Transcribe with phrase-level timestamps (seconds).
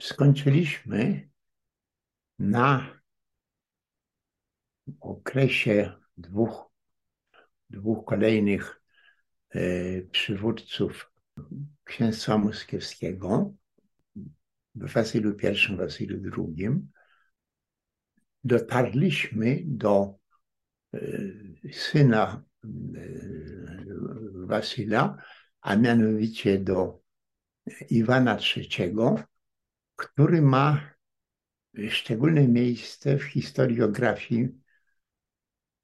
[0.00, 1.28] skończyliśmy
[2.38, 3.00] na
[5.00, 6.70] okresie dwóch,
[7.70, 8.82] dwóch kolejnych
[9.50, 9.60] e,
[10.02, 11.12] przywódców
[11.84, 13.54] księstwa moskiewskiego,
[14.74, 16.70] Wasylu I, Wasylu II,
[18.44, 20.14] dotarliśmy do
[20.94, 21.00] e,
[21.72, 22.68] syna e,
[24.34, 25.22] Wasyla,
[25.60, 27.02] a mianowicie do
[27.90, 28.94] Iwana III,
[29.98, 30.90] który ma
[31.88, 34.48] szczególne miejsce w historiografii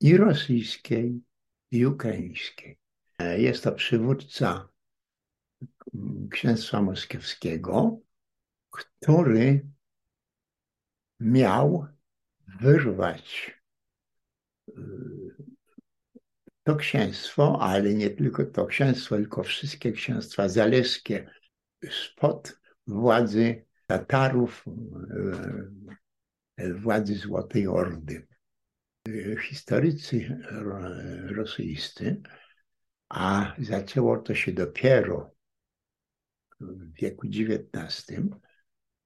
[0.01, 1.23] i rosyjskiej,
[1.71, 2.79] i ukraińskiej.
[3.37, 4.69] Jest to przywódca
[6.31, 8.01] księstwa moskiewskiego,
[8.71, 9.67] który
[11.21, 11.87] miał
[12.61, 13.61] wyrwać
[14.69, 14.73] y,
[16.63, 21.31] to księstwo, ale nie tylko to księstwo, tylko wszystkie księstwa zaleskie
[21.91, 23.65] spod władzy
[23.99, 24.65] Tatarów,
[26.59, 28.27] y, y, władzy Złotej Ordy.
[29.43, 30.39] Historycy
[31.37, 32.23] rosyjscy,
[33.09, 35.35] a zaczęło to się dopiero
[36.61, 38.07] w wieku XIX,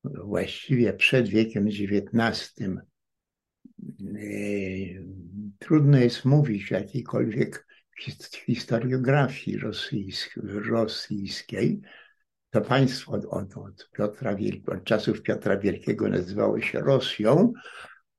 [0.04, 2.54] właściwie przed wiekiem XIX,
[5.58, 7.66] trudno jest mówić w jakiejkolwiek
[8.46, 9.58] historiografii
[10.54, 11.80] rosyjskiej.
[12.50, 17.52] To państwo od, od, Piotra od czasów Piotra Wielkiego nazywało się Rosją,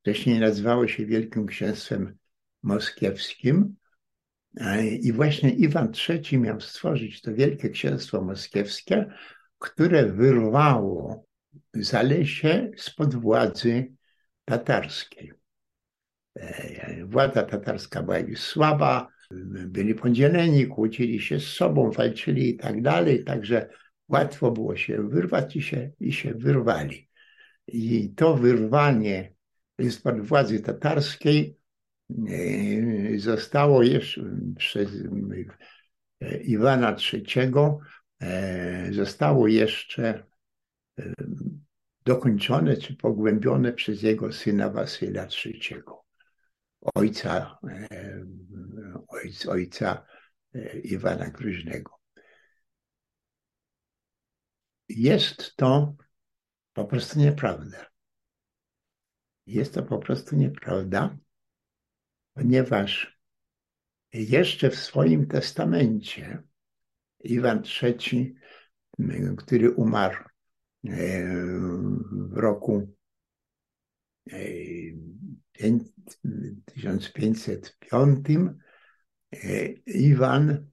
[0.01, 2.17] wcześniej nazywało się Wielkim Księstwem
[2.63, 3.75] Moskiewskim.
[5.01, 9.05] I właśnie Iwan III miał stworzyć to Wielkie Księstwo Moskiewskie,
[9.59, 11.25] które wyrwało
[11.73, 13.91] Zalesie spod władzy
[14.45, 15.31] tatarskiej.
[16.35, 19.07] E, władza tatarska była już słaba,
[19.67, 23.69] byli podzieleni, kłócili się z sobą, walczyli i tak dalej, także
[24.09, 27.09] łatwo było się wyrwać i się, i się wyrwali.
[27.67, 29.33] I to wyrwanie
[29.89, 31.57] spod władzy tatarskiej
[32.09, 34.21] e, zostało jeszcze
[34.57, 34.89] przez
[36.21, 37.51] e, Iwana III,
[38.91, 40.23] zostało jeszcze
[42.05, 45.81] dokończone czy pogłębione przez jego syna Wasyla III,
[46.95, 47.59] ojca,
[49.47, 50.05] ojca,
[50.83, 51.98] Iwana Gryźnego.
[54.89, 55.95] Jest to
[56.73, 57.85] po prostu nieprawda.
[59.45, 61.17] Jest to po prostu nieprawda,
[62.33, 63.19] ponieważ
[64.13, 66.43] jeszcze w swoim testamencie
[67.19, 68.35] Iwan III,
[69.37, 70.23] który umarł
[72.11, 72.95] w roku
[75.53, 77.63] 1505 e,
[79.85, 80.63] Iwan e,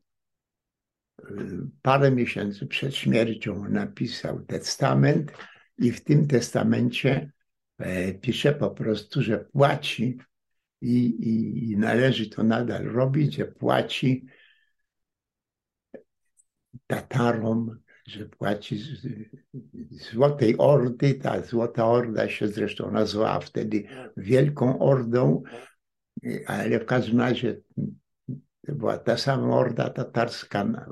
[1.82, 5.32] parę miesięcy przed śmiercią napisał testament
[5.78, 7.32] i w tym testamencie
[7.78, 10.18] e, pisze po prostu, że płaci
[10.80, 14.26] i, i, i należy to nadal robić, że płaci
[16.86, 18.82] Tatarom że płaci
[19.90, 21.14] Złotej Ordy.
[21.14, 23.84] Ta Złota Orda się zresztą nazwała wtedy
[24.16, 25.42] Wielką Ordą,
[26.46, 27.60] ale w każdym razie
[28.62, 30.86] była ta sama Orda tatarska,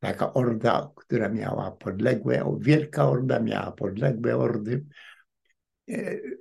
[0.00, 4.86] taka orda, która miała podległe, Wielka Orda miała podległe ordy,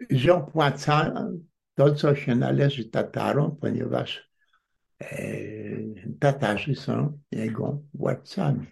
[0.09, 1.27] że opłaca
[1.73, 4.29] to, co się należy Tatarom, ponieważ
[5.01, 5.17] e,
[6.19, 8.67] Tatarzy są jego władcami.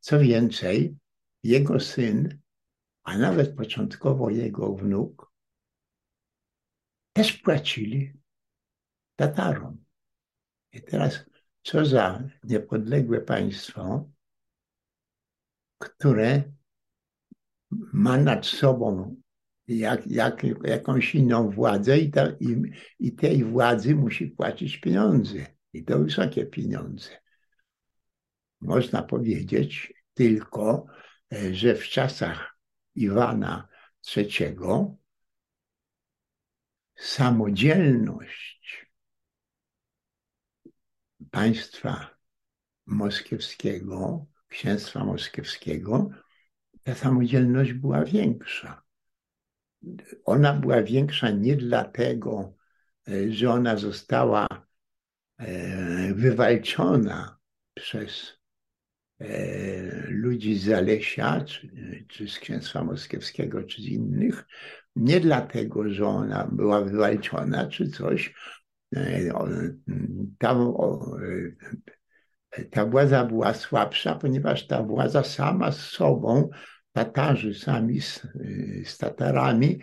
[0.00, 0.96] Co więcej,
[1.42, 2.38] jego syn,
[3.04, 5.32] a nawet początkowo jego wnuk,
[7.12, 8.12] też płacili
[9.16, 9.84] Tatarom.
[10.72, 11.29] I teraz,
[11.62, 14.10] co za niepodległe państwo,
[15.78, 16.42] które
[17.92, 19.16] ma nad sobą
[19.68, 22.62] jak, jak, jakąś inną władzę i, ta, i,
[22.98, 25.46] i tej władzy musi płacić pieniądze.
[25.72, 27.10] I to wysokie pieniądze
[28.60, 30.86] można powiedzieć tylko,
[31.32, 32.58] e, że w czasach
[32.94, 33.68] Iwana
[34.16, 34.56] III
[36.94, 38.89] samodzielność
[41.30, 42.16] państwa
[42.86, 46.10] moskiewskiego, księstwa moskiewskiego,
[46.82, 48.82] ta samodzielność była większa.
[50.24, 52.54] Ona była większa nie dlatego,
[53.08, 54.46] e, że ona została
[55.38, 57.38] e, wywalczona
[57.74, 58.40] przez
[59.20, 61.70] E, ludzi z Zalesia, czy,
[62.08, 64.46] czy z księstwa moskiewskiego, czy z innych,
[64.96, 68.34] nie dlatego, że ona była wywalczona, czy coś.
[68.96, 69.32] E,
[70.38, 70.52] ta,
[72.52, 76.50] e, ta władza była słabsza, ponieważ ta władza sama z sobą
[76.92, 78.26] Tatarzy sami z,
[78.84, 79.80] z Tatarami,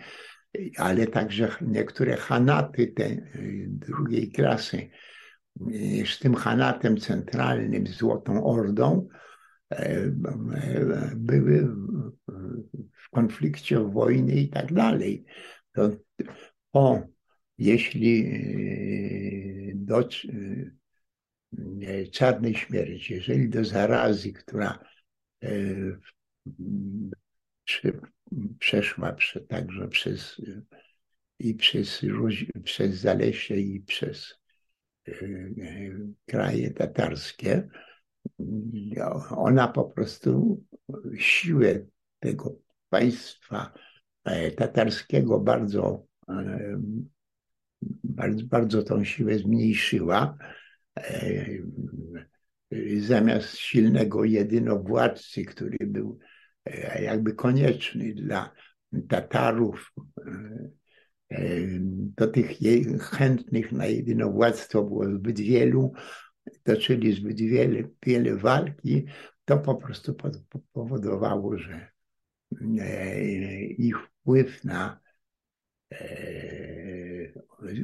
[0.76, 4.90] ale także niektóre Hanaty te y, drugiej klasy
[6.06, 9.08] z tym Hanatem centralnym, Złotą Ordą,
[9.70, 10.10] e,
[11.16, 11.68] były
[12.92, 15.24] w konflikcie, w wojnie i tak dalej.
[15.72, 15.90] To,
[16.72, 17.02] o,
[17.58, 20.72] jeśli y, do y,
[22.12, 24.78] czarnej śmierci, jeżeli do zarazy, która
[28.58, 30.40] przeszła prze, także przez
[31.38, 32.00] i przez,
[32.64, 34.38] przez Zalesie i przez
[36.26, 37.68] kraje tatarskie.
[39.30, 40.62] Ona po prostu
[41.18, 41.86] siłę
[42.18, 42.56] tego
[42.88, 43.72] państwa
[44.56, 46.06] tatarskiego bardzo,
[48.04, 50.38] bardzo, bardzo tą siłę zmniejszyła.
[52.98, 56.18] Zamiast silnego jedynowładcy, który był
[57.00, 58.52] jakby konieczny dla
[59.08, 59.92] Tatarów,
[62.16, 62.58] do tych
[63.00, 65.92] chętnych na jedynowładztwo było zbyt wielu,
[66.62, 69.06] toczyli zbyt wiele, wiele walki,
[69.44, 70.16] to po prostu
[70.72, 71.88] powodowało, że
[73.78, 75.00] ich wpływ na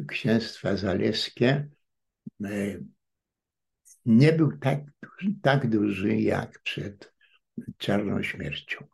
[0.08, 1.68] księstwa zaleskie
[4.06, 4.80] nie był tak,
[5.42, 7.14] tak duży jak przed
[7.78, 8.86] czarną śmiercią.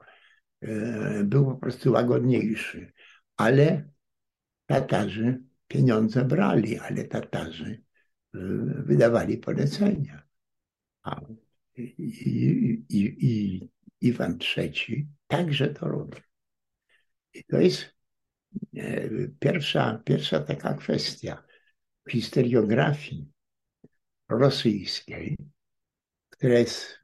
[0.60, 2.92] E, był po prostu łagodniejszy,
[3.36, 3.90] ale
[4.66, 7.82] Tatarzy pieniądze brali, ale Tatarzy
[8.84, 10.22] wydawali polecenia.
[11.02, 11.20] A
[11.76, 13.68] i, i, i
[14.00, 16.18] Iwan III także to robi.
[17.34, 17.99] I to jest
[19.40, 21.42] pierwsza, pierwsza taka kwestia
[22.06, 23.32] w historiografii
[24.28, 25.36] rosyjskiej,
[26.30, 26.98] która jest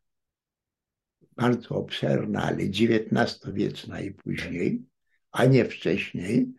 [1.36, 4.84] bardzo obszerna, ale XIX-wieczna i później,
[5.30, 6.52] a nie wcześniej,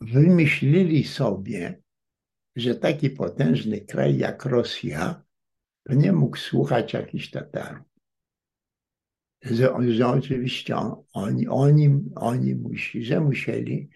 [0.00, 1.82] wymyślili sobie,
[2.56, 5.22] że taki potężny kraj jak Rosja
[5.88, 7.86] nie mógł słuchać jakichś Tatarów.
[9.42, 10.76] Że, że oczywiście
[11.12, 13.90] oni, oni, oni musi, że musieli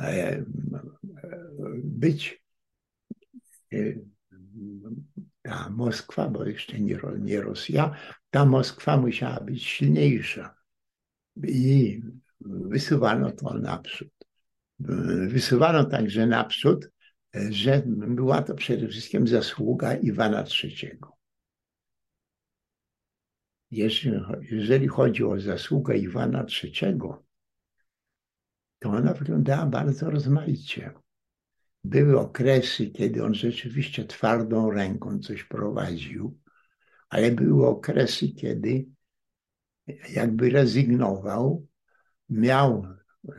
[0.00, 0.44] e,
[1.84, 2.42] być
[3.72, 3.76] e,
[5.42, 7.96] ta Moskwa, bo jeszcze nie, nie Rosja,
[8.30, 10.54] ta Moskwa musiała być silniejsza.
[11.42, 12.02] I
[12.40, 14.08] wysuwano to naprzód.
[15.28, 16.90] Wysuwano także naprzód,
[17.50, 20.98] że była to przede wszystkim zasługa Iwana III.
[24.50, 26.98] Jeżeli chodzi o zasługę Iwana III,
[28.78, 30.92] to ona wyglądała bardzo rozmaicie.
[31.84, 36.38] Były okresy, kiedy on rzeczywiście twardą ręką coś prowadził,
[37.08, 38.86] ale były okresy, kiedy
[40.10, 41.66] jakby rezygnował,
[42.28, 42.86] miał
[43.28, 43.32] e,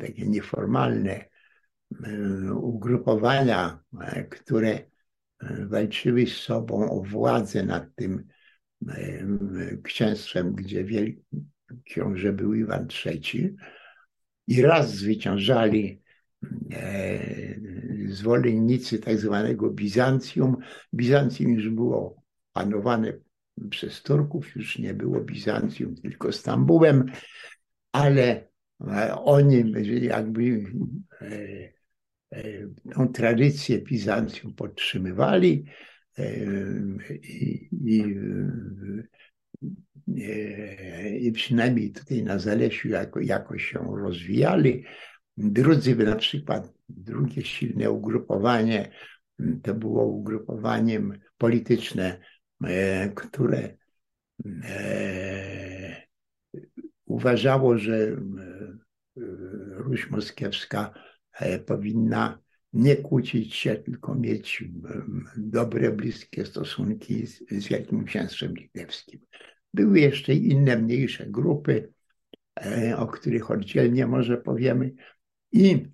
[0.00, 1.24] takie nieformalne
[2.04, 4.78] e, ugrupowania, e, które
[5.66, 8.28] walczyły z sobą o władzę nad tym
[9.82, 10.84] księstwem, gdzie
[11.84, 13.56] książę był Iwan III
[14.46, 16.02] i raz zwyciężali
[18.08, 20.56] zwolennicy tak zwanego Bizancjum.
[20.94, 22.22] Bizancjum już było
[22.52, 23.12] panowane
[23.70, 27.04] przez Turków, już nie było Bizancjum, tylko Stambułem,
[27.92, 28.48] ale
[28.80, 29.72] e, oni
[30.02, 30.64] jakby
[31.20, 31.26] e,
[32.30, 32.42] e,
[32.94, 35.64] tą tradycję Bizancjum podtrzymywali
[37.22, 38.16] i, i,
[41.20, 44.84] i przynajmniej tutaj na Zalesiu jako, jakoś się rozwijali.
[45.36, 48.90] Drudzy, na przykład drugie silne ugrupowanie,
[49.62, 52.20] to było ugrupowaniem polityczne,
[52.64, 53.76] e, które
[54.64, 56.02] e,
[57.06, 58.16] uważało, że e,
[59.76, 60.94] Ruś Moskiewska
[61.66, 62.38] powinna
[62.72, 64.64] nie kłócić się, tylko mieć
[65.36, 69.20] dobre, bliskie stosunki z, z Wielkim Księstwem Litewskim.
[69.74, 71.92] Były jeszcze inne, mniejsze grupy,
[72.96, 74.94] o których oddzielnie może powiemy.
[75.52, 75.86] I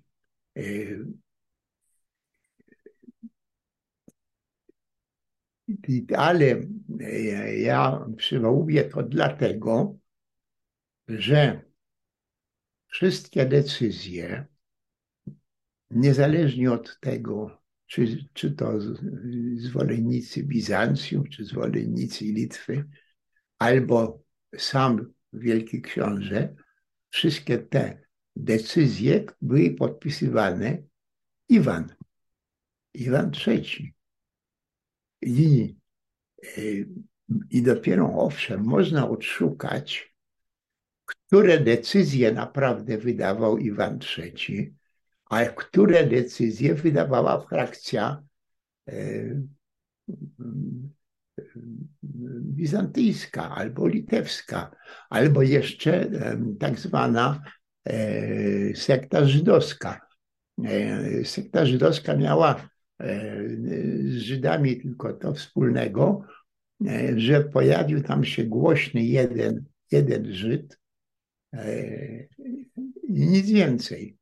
[6.17, 6.61] ale
[7.57, 9.97] ja przywołuję to dlatego,
[11.07, 11.61] że
[12.87, 14.45] wszystkie decyzje,
[15.91, 18.73] niezależnie od tego, czy, czy to
[19.55, 22.85] zwolennicy Bizancjum, czy zwolennicy Litwy,
[23.59, 24.23] albo
[24.57, 26.55] sam Wielki Książę,
[27.09, 28.01] wszystkie te
[28.35, 30.83] decyzje były podpisywane
[31.49, 31.95] Iwan,
[32.93, 33.93] Iwan III.
[35.21, 35.75] I,
[37.49, 40.17] I dopiero owszem, można odszukać
[41.27, 44.75] które decyzje naprawdę wydawał Iwan III,
[45.29, 48.23] a które decyzje wydawała frakcja
[52.41, 54.71] bizantyjska albo litewska,
[55.09, 56.09] albo jeszcze
[56.59, 57.41] tak zwana
[58.75, 60.01] sekta żydowska.
[61.23, 62.69] Sekta żydowska miała
[63.99, 66.21] z Żydami tylko to wspólnego,
[67.15, 70.79] że pojawił tam się głośny jeden, jeden Żyd
[73.03, 74.16] i nic więcej.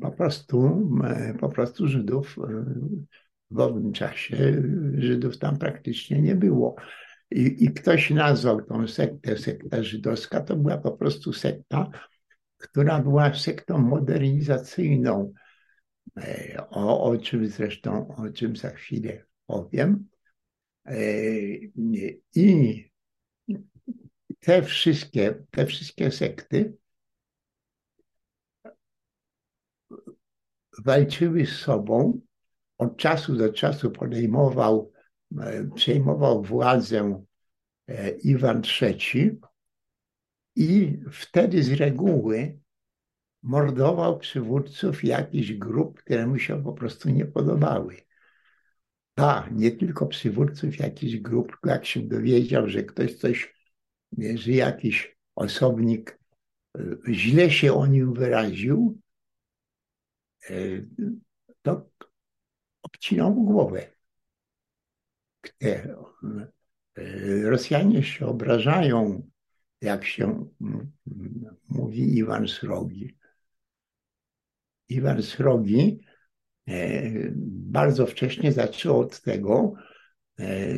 [0.00, 0.88] Po prostu,
[1.40, 2.36] po prostu Żydów
[3.50, 4.62] w owym czasie
[4.94, 6.76] Żydów tam praktycznie nie było.
[7.30, 11.90] I, I ktoś nazwał tą sektę sekta żydowska, to była po prostu sekta,
[12.56, 15.32] która była sektą modernizacyjną,
[16.70, 20.08] o, o czym zresztą, o czym za chwilę powiem.
[22.34, 22.87] I
[24.40, 26.76] te wszystkie, te wszystkie sekty
[30.84, 32.20] walczyły z sobą.
[32.78, 34.92] Od czasu do czasu podejmował,
[35.74, 37.24] przejmował władzę
[38.22, 39.40] Iwan III
[40.56, 42.58] i wtedy z reguły
[43.42, 47.96] mordował przywódców jakichś grup, które mu się po prostu nie podobały.
[49.16, 53.57] A, nie tylko przywódców jakichś grup, jak się dowiedział, że ktoś coś,
[54.34, 56.18] że jakiś osobnik
[57.10, 59.00] źle się o nim wyraził,
[61.62, 61.90] to
[62.82, 63.90] obcinał mu głowę.
[67.42, 69.30] Rosjanie się obrażają,
[69.80, 70.48] jak się
[71.68, 73.18] mówi Iwan Srogi.
[74.88, 76.00] Iwan Srogi
[77.46, 79.72] bardzo wcześnie zaczął od tego,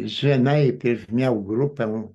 [0.05, 2.13] że najpierw miał grupę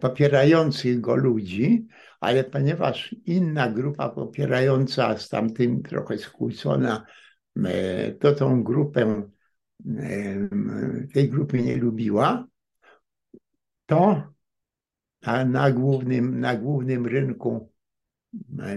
[0.00, 1.86] popierających go ludzi,
[2.20, 7.06] ale ponieważ inna grupa popierająca z tamtym trochę skłócona,
[8.20, 9.30] to tą grupę,
[11.14, 12.46] tej grupy nie lubiła,
[13.86, 14.22] to
[15.46, 17.72] na głównym, na głównym rynku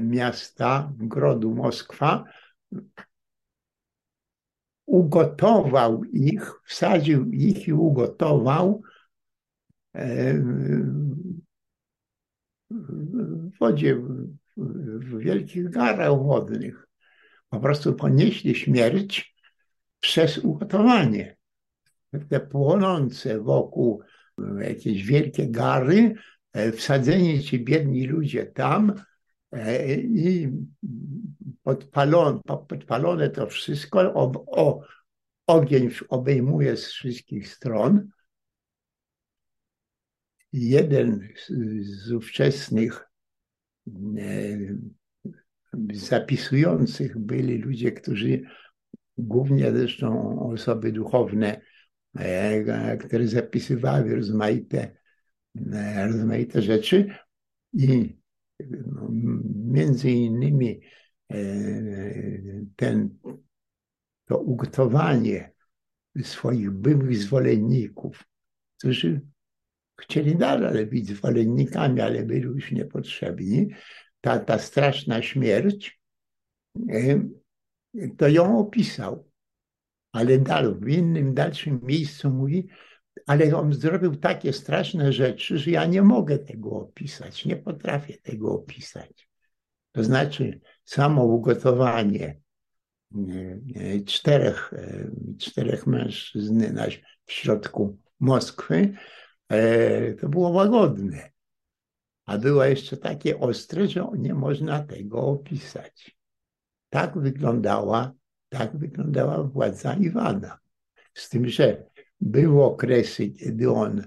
[0.01, 2.23] miasta, grodu Moskwa,
[4.85, 8.81] ugotował ich, wsadził ich i ugotował
[12.71, 14.01] w wodzie,
[14.57, 16.87] w wielkich garach wodnych.
[17.49, 19.35] Po prostu ponieśli śmierć
[19.99, 21.37] przez ugotowanie.
[22.29, 24.01] Te płonące wokół
[24.59, 26.13] jakieś wielkie gary,
[26.73, 28.93] wsadzeni ci biedni ludzie tam
[30.03, 30.49] i
[31.63, 34.81] podpalone, podpalone to wszystko, o, o,
[35.47, 38.09] ogień obejmuje z wszystkich stron
[40.57, 41.27] jeden
[41.81, 43.09] z ówczesnych
[44.17, 44.57] e,
[45.93, 48.41] zapisujących byli ludzie, którzy
[49.17, 51.61] głównie zresztą osoby duchowne,
[52.17, 54.97] e, które zapisywały rozmaite,
[55.73, 57.15] e, rozmaite rzeczy
[57.73, 58.17] i
[58.85, 59.09] no,
[59.65, 60.81] między innymi
[62.75, 63.17] ten,
[64.25, 65.53] to ugotowanie
[66.21, 68.23] swoich byłych zwolenników,
[68.77, 69.21] którzy
[69.97, 73.67] chcieli dalej być zwolennikami, ale byli już niepotrzebni.
[74.21, 76.01] Ta, ta straszna śmierć,
[78.17, 79.27] to ją opisał.
[80.11, 82.67] Ale dalej, w innym, dalszym miejscu mówi,
[83.25, 88.51] ale on zrobił takie straszne rzeczy, że ja nie mogę tego opisać, nie potrafię tego
[88.51, 89.29] opisać.
[89.91, 92.39] To znaczy samo ugotowanie
[94.05, 94.73] czterech,
[95.39, 96.63] czterech mężczyzn
[97.25, 98.93] w środku Moskwy
[99.49, 101.31] E, to było łagodne.
[102.25, 106.17] A było jeszcze takie ostre, że nie można tego opisać.
[106.89, 108.13] Tak wyglądała,
[108.49, 110.59] tak wyglądała władza Iwana.
[111.13, 111.85] Z tym, że
[112.21, 114.03] były okresy, kiedy on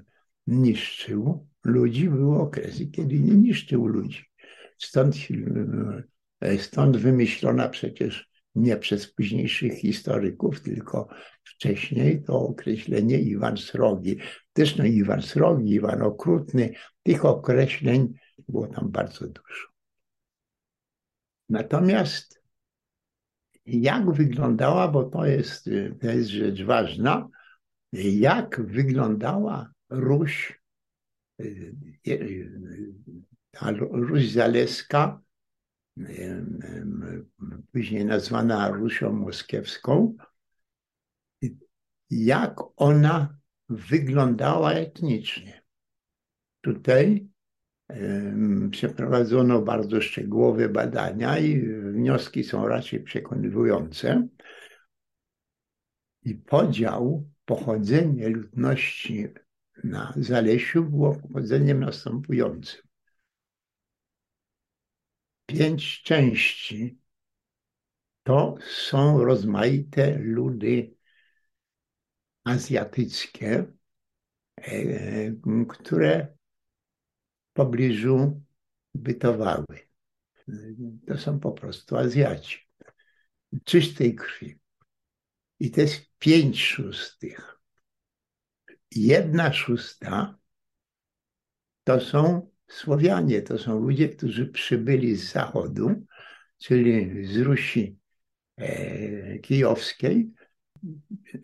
[0.46, 4.24] niszczył ludzi, były okresy, kiedy nie niszczył ludzi.
[4.78, 5.14] Stąd,
[6.40, 11.08] e, stąd wymyślona przecież nie przez późniejszych historyków, tylko
[11.42, 14.16] wcześniej to określenie Iwan Srogi.
[14.78, 18.14] No Iwan Srogi, Iwan Okrutny, tych określeń
[18.48, 19.66] było tam bardzo dużo.
[21.48, 22.42] Natomiast
[23.66, 27.28] jak wyglądała, bo to jest, to jest rzecz ważna,
[27.92, 30.60] jak wyglądała Ruś,
[33.50, 35.20] ta Ruś Zaleska
[37.72, 40.16] później nazwana Rusią Moskiewską,
[42.10, 43.39] jak ona
[43.70, 45.62] wyglądała etnicznie.
[46.60, 47.28] Tutaj
[48.70, 51.60] przeprowadzono bardzo szczegółowe badania i
[51.92, 54.28] wnioski są raczej przekonywujące.
[56.22, 59.28] I podział, pochodzenie ludności
[59.84, 62.80] na Zalesiu było pochodzeniem następującym.
[65.46, 66.98] Pięć części
[68.22, 70.94] to są rozmaite ludy
[72.44, 73.72] azjatyckie,
[74.56, 75.32] e,
[75.68, 76.36] które
[77.50, 78.42] w pobliżu
[78.94, 79.66] bytowały.
[81.06, 82.58] To są po prostu Azjaci.
[83.64, 84.60] Czystej krwi.
[85.60, 87.58] I to jest pięć szóstych.
[88.90, 90.38] Jedna szósta
[91.84, 96.06] to są Słowianie, to są ludzie, którzy przybyli z zachodu,
[96.58, 97.98] czyli z Rusi
[98.56, 100.32] e, kijowskiej,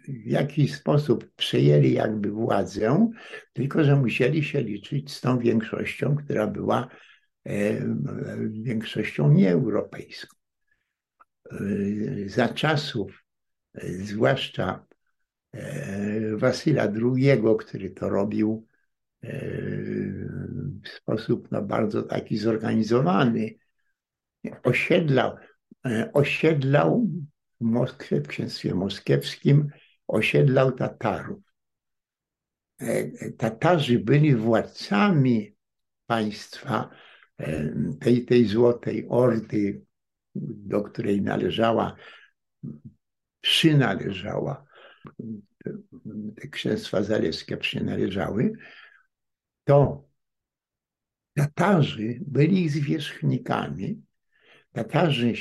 [0.09, 3.11] w jakiś sposób przejęli jakby władzę,
[3.53, 6.89] tylko że musieli się liczyć z tą większością, która była
[7.45, 7.81] e,
[8.51, 10.37] większością nieeuropejską.
[11.51, 11.57] E,
[12.29, 13.25] za czasów,
[13.75, 14.87] e, zwłaszcza
[16.37, 18.67] Wasyla II, który to robił
[20.85, 23.55] w sposób no, bardzo taki zorganizowany,
[24.63, 25.37] osiedlał,
[26.13, 27.09] osiedlał
[27.61, 29.71] w Moskwie, w księstwie moskiewskim,
[30.09, 31.43] osiedlał Tatarów.
[32.81, 35.57] E, e, Tatarzy byli władcami
[36.07, 36.91] państwa
[37.39, 39.83] e, tej, tej złotej ordy,
[40.35, 41.97] do której należała,
[43.41, 44.67] przynależała,
[46.37, 48.53] te księstwa zaleskie przynależały,
[49.65, 50.07] to
[51.37, 54.03] Tatarzy byli ich zwierzchnikami.
[54.73, 55.33] Tatarzy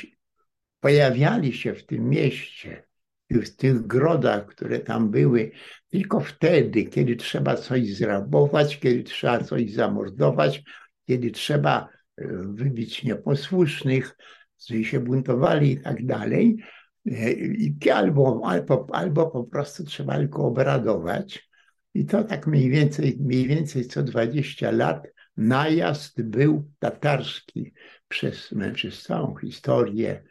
[0.85, 2.83] pojawiali się w tym mieście,
[3.29, 5.51] w tych grodach, które tam były,
[5.89, 10.63] tylko wtedy, kiedy trzeba coś zrabować, kiedy trzeba coś zamordować,
[11.07, 14.17] kiedy trzeba e, wybić nieposłusznych,
[14.57, 16.57] którzy się buntowali i tak dalej.
[17.87, 21.49] E, albo, albo, albo po prostu trzeba tylko obradować.
[21.93, 25.07] I to tak mniej więcej, mniej więcej co 20 lat
[25.37, 27.73] najazd był tatarski
[28.07, 30.23] przez, przez całą historię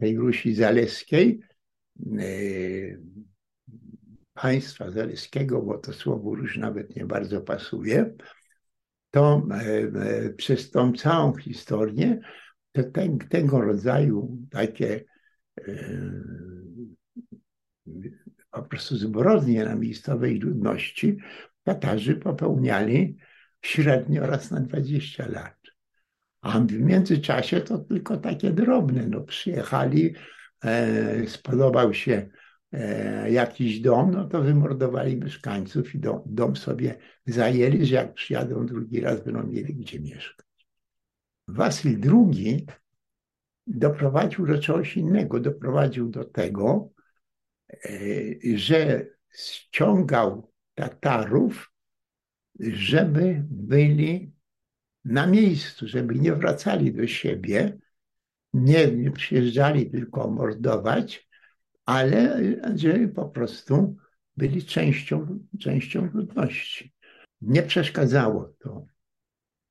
[0.00, 1.40] tej Rusi Zaleskiej,
[2.18, 2.24] e,
[4.34, 8.14] państwa zaleskiego, bo to słowo już nawet nie bardzo pasuje,
[9.10, 12.20] to e, przez tą całą historię
[12.72, 15.04] to te, tego rodzaju takie
[18.50, 21.16] po prostu zbrodnie na miejscowej ludności
[21.62, 23.16] Tatarzy popełniali
[23.62, 25.59] średnio raz na 20 lat.
[26.40, 29.06] A w międzyczasie to tylko takie drobne.
[29.06, 30.14] No, przyjechali,
[30.64, 32.30] e, spodobał się
[32.72, 38.66] e, jakiś dom, no to wymordowali mieszkańców i dom, dom sobie zajęli, że jak przyjadą
[38.66, 40.46] drugi raz, będą mieli gdzie mieszkać.
[41.48, 42.66] Wasyl II
[43.66, 45.40] doprowadził do czegoś innego.
[45.40, 46.90] Doprowadził do tego,
[47.84, 47.88] e,
[48.54, 51.72] że ściągał Tatarów,
[52.60, 54.32] żeby byli
[55.04, 57.78] na miejscu, żeby nie wracali do siebie,
[58.52, 61.28] nie, nie przyjeżdżali tylko mordować,
[61.84, 62.42] ale
[62.76, 63.96] żeby po prostu
[64.36, 66.94] byli częścią, częścią ludności.
[67.40, 68.86] Nie przeszkadzało to,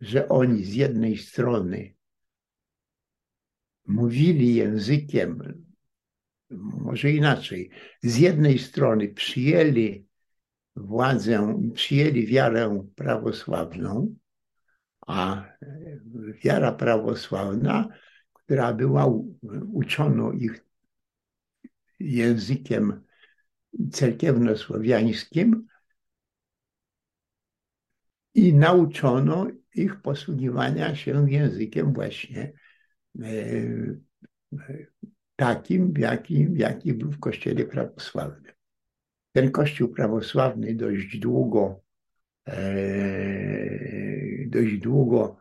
[0.02, 1.96] że oni z jednej strony
[3.88, 5.64] mówili językiem,
[6.82, 7.70] może inaczej,
[8.04, 10.06] z jednej strony przyjęli
[10.76, 14.16] władzę, przyjęli wiarę prawosławną,
[15.10, 15.46] a
[16.44, 17.88] wiara prawosławna,
[18.34, 19.06] która była,
[19.74, 20.66] uczono ich
[22.00, 23.04] językiem
[23.92, 25.66] cerkiewno-słowiańskim
[28.34, 32.54] i nauczono ich posługiwania się językiem właśnie
[33.22, 33.32] e,
[35.36, 38.54] takim, jaki, jaki był w kościele prawosławnym.
[39.32, 41.89] Ten kościół prawosławny dość długo E,
[44.48, 45.38] dość długo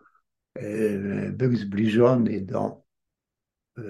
[0.54, 2.82] e, był zbliżony do
[3.78, 3.82] e,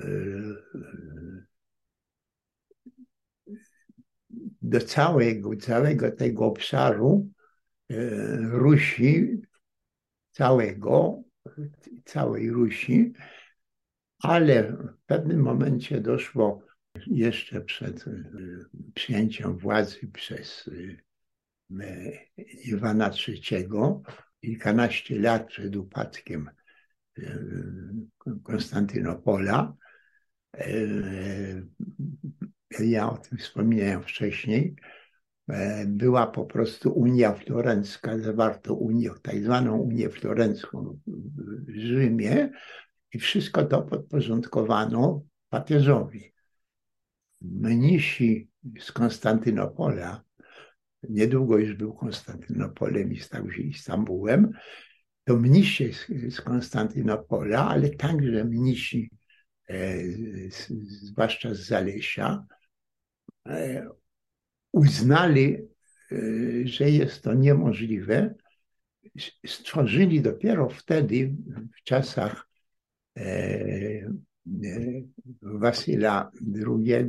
[4.63, 7.31] do całego, całego tego obszaru
[8.41, 9.41] Rusi,
[10.31, 11.23] całego,
[12.05, 13.13] całej Rusi,
[14.23, 16.63] ale w pewnym momencie doszło
[17.07, 18.05] jeszcze przed
[18.95, 20.71] przyjęciem władzy przez
[22.65, 23.69] Iwana III,
[24.41, 26.51] kilkanaście lat przed upadkiem
[27.19, 27.39] e,
[28.43, 29.77] Konstantynopola,
[30.55, 30.77] e,
[32.81, 34.75] ja o tym wspominałem wcześniej,
[35.49, 40.99] e, była po prostu Unia Florencka, zawarto Unię, tak zwaną Unię Florencką
[41.67, 42.51] w Rzymie
[43.13, 46.33] i wszystko to podporządkowano papieżowi.
[47.41, 48.51] Mnisi
[48.81, 50.28] z Konstantynopola,
[51.03, 54.53] niedługo już był Konstantynopolem i stał się Istambułem,
[55.25, 55.93] to mnisi
[56.31, 59.11] z Konstantynopola, ale także mnisi,
[59.71, 59.95] e,
[60.87, 62.47] zwłaszcza z Zalesia,
[63.49, 63.89] e,
[64.73, 65.57] uznali,
[66.13, 66.17] e,
[66.65, 68.35] że jest to niemożliwe.
[69.47, 71.37] Stworzyli dopiero wtedy,
[71.79, 72.49] w czasach
[75.43, 76.31] Wasyla
[76.67, 77.09] II,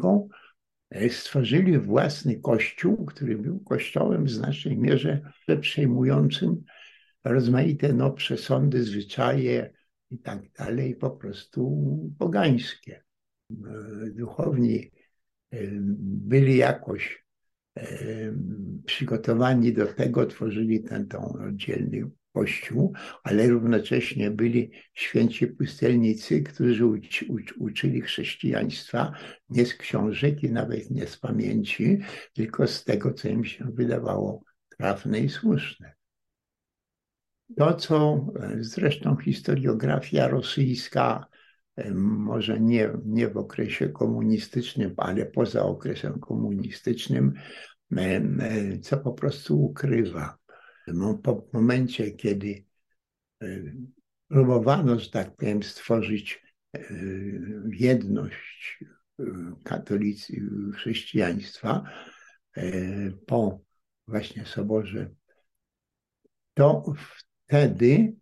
[1.09, 5.21] stworzyli własny kościół, który był kościołem w znacznej mierze
[5.61, 6.63] przejmującym
[7.23, 9.73] rozmaite no, przesądy, zwyczaje
[10.09, 13.03] i tak dalej, po prostu pogańskie.
[14.15, 14.91] Duchowni
[16.01, 17.25] byli jakoś
[18.85, 27.25] przygotowani do tego, tworzyli ten, ten oddzielny kościół, ale równocześnie byli święci pustelnicy, którzy uczy,
[27.59, 29.11] uczyli chrześcijaństwa
[29.49, 31.99] nie z książek i nawet nie z pamięci,
[32.33, 34.43] tylko z tego, co im się wydawało
[34.77, 35.93] trafne i słuszne.
[37.57, 41.25] To, co e, zresztą historiografia rosyjska,
[41.75, 47.33] e, może nie, nie w okresie komunistycznym, ale poza okresem komunistycznym,
[47.97, 50.38] e, co po prostu ukrywa.
[51.23, 52.65] Po momencie, kiedy
[54.27, 56.43] próbowano, że tak powiem, stworzyć
[57.71, 58.83] jedność
[59.63, 60.41] katolicy
[60.75, 61.83] chrześcijaństwa
[63.25, 63.59] po
[64.07, 65.09] właśnie soborze,
[66.53, 66.93] to
[67.45, 68.15] wtedy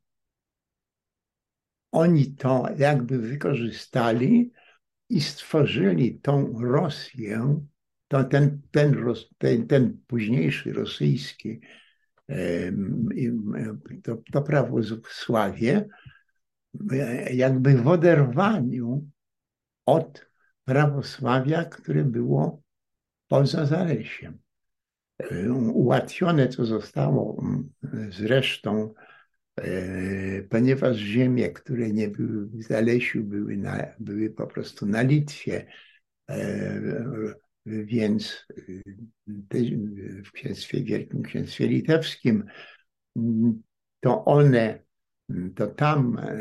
[1.91, 4.51] oni to jakby wykorzystali
[5.10, 7.65] i stworzyli tą Rosję,
[8.08, 9.06] to ten, ten,
[9.38, 11.62] ten, ten późniejszy rosyjski
[14.04, 15.88] to, to prawosławie
[17.32, 19.10] jakby w oderwaniu
[19.86, 20.30] od
[20.66, 22.62] prawosławia, które było
[23.28, 24.40] poza Zalesiem.
[25.74, 27.44] Ułatwione to zostało
[28.10, 28.94] zresztą
[29.58, 35.66] E, ponieważ ziemie, które nie były w Zalesiu, były, na, były po prostu na Litwie,
[36.30, 36.82] e,
[37.66, 38.48] więc
[40.28, 42.44] w księstwie Wielkim Księstwie Litewskim,
[44.00, 44.84] to one,
[45.56, 46.32] to tam e,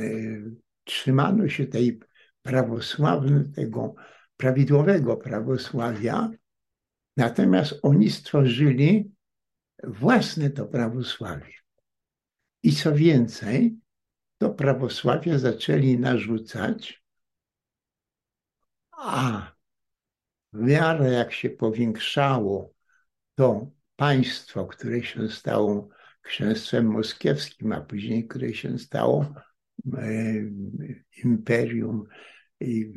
[0.85, 2.01] trzymano się tej
[2.43, 3.95] prawosławnej, tego
[4.37, 6.31] prawidłowego prawosławia,
[7.17, 9.13] natomiast oni stworzyli
[9.85, 11.53] własne to prawosławie.
[12.63, 13.77] I co więcej,
[14.39, 17.05] to prawosławie zaczęli narzucać,
[18.93, 19.53] a
[20.53, 22.73] w miarę jak się powiększało
[23.35, 25.89] to państwo, które się stało
[26.23, 29.35] księstwem moskiewskim, a później które się stało
[29.95, 30.35] e,
[31.25, 32.05] imperium
[32.61, 32.93] i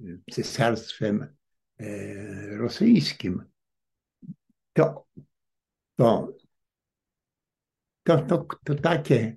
[0.00, 1.36] e, cesarstwem
[1.80, 3.44] e, rosyjskim,
[4.72, 5.06] to,
[5.96, 6.40] to
[8.02, 9.36] to, to, to takie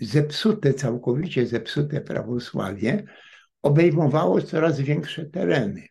[0.00, 3.04] zepsute, całkowicie zepsute prawosławie
[3.62, 5.88] obejmowało coraz większe tereny.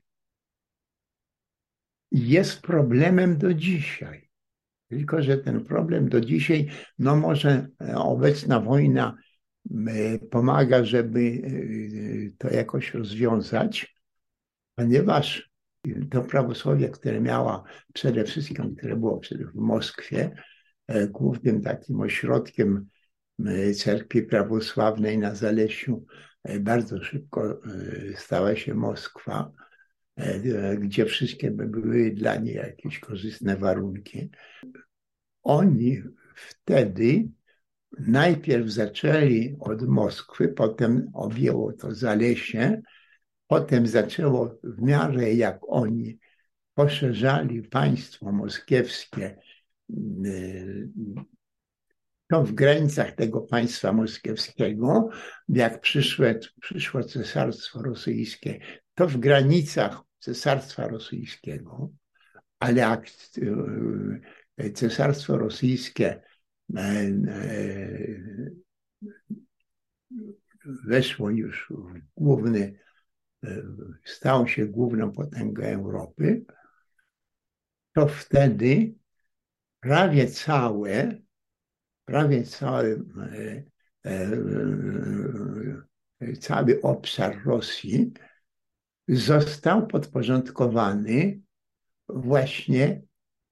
[2.11, 4.29] Jest problemem do dzisiaj.
[4.89, 9.17] Tylko, że ten problem do dzisiaj, no może e, obecna wojna
[9.87, 11.41] e, pomaga, żeby
[12.37, 13.95] to jakoś rozwiązać,
[14.75, 15.49] ponieważ
[16.11, 17.63] to prawosławie, które miała
[17.93, 19.21] przede wszystkim, które było
[19.53, 20.31] w Moskwie,
[20.87, 22.87] E, głównym takim ośrodkiem
[23.45, 26.05] e, cerkwi prawosławnej na Zalesiu
[26.43, 27.61] e, bardzo szybko
[28.15, 29.51] stała się Moskwa,
[30.78, 34.30] gdzie wszystkie były dla niej jakieś korzystne warunki.
[35.43, 36.01] Oni
[36.36, 37.30] wtedy
[37.99, 42.82] najpierw zaczęli od Moskwy, potem objęło to Zalesie,
[43.47, 46.19] potem zaczęło w miarę jak oni
[46.73, 49.38] poszerzali państwo moskiewskie
[52.28, 55.10] to w granicach tego państwa moskiewskiego,
[55.49, 56.25] jak przyszło,
[56.62, 58.60] przyszło cesarstwo rosyjskie,
[58.95, 61.89] to w granicach cesarstwa rosyjskiego,
[62.60, 63.08] ale jak
[64.58, 66.21] e, cesarstwo rosyjskie
[66.75, 67.12] e, e,
[70.86, 72.79] weszło już w główny,
[74.03, 76.45] stało się główną potęgą Europy,
[77.93, 78.95] to wtedy
[79.79, 81.12] prawie całe,
[82.05, 83.03] prawie cały,
[84.05, 84.12] e,
[86.21, 88.13] e, cały obszar Rosji
[89.07, 91.41] został podporządkowany
[92.09, 93.01] właśnie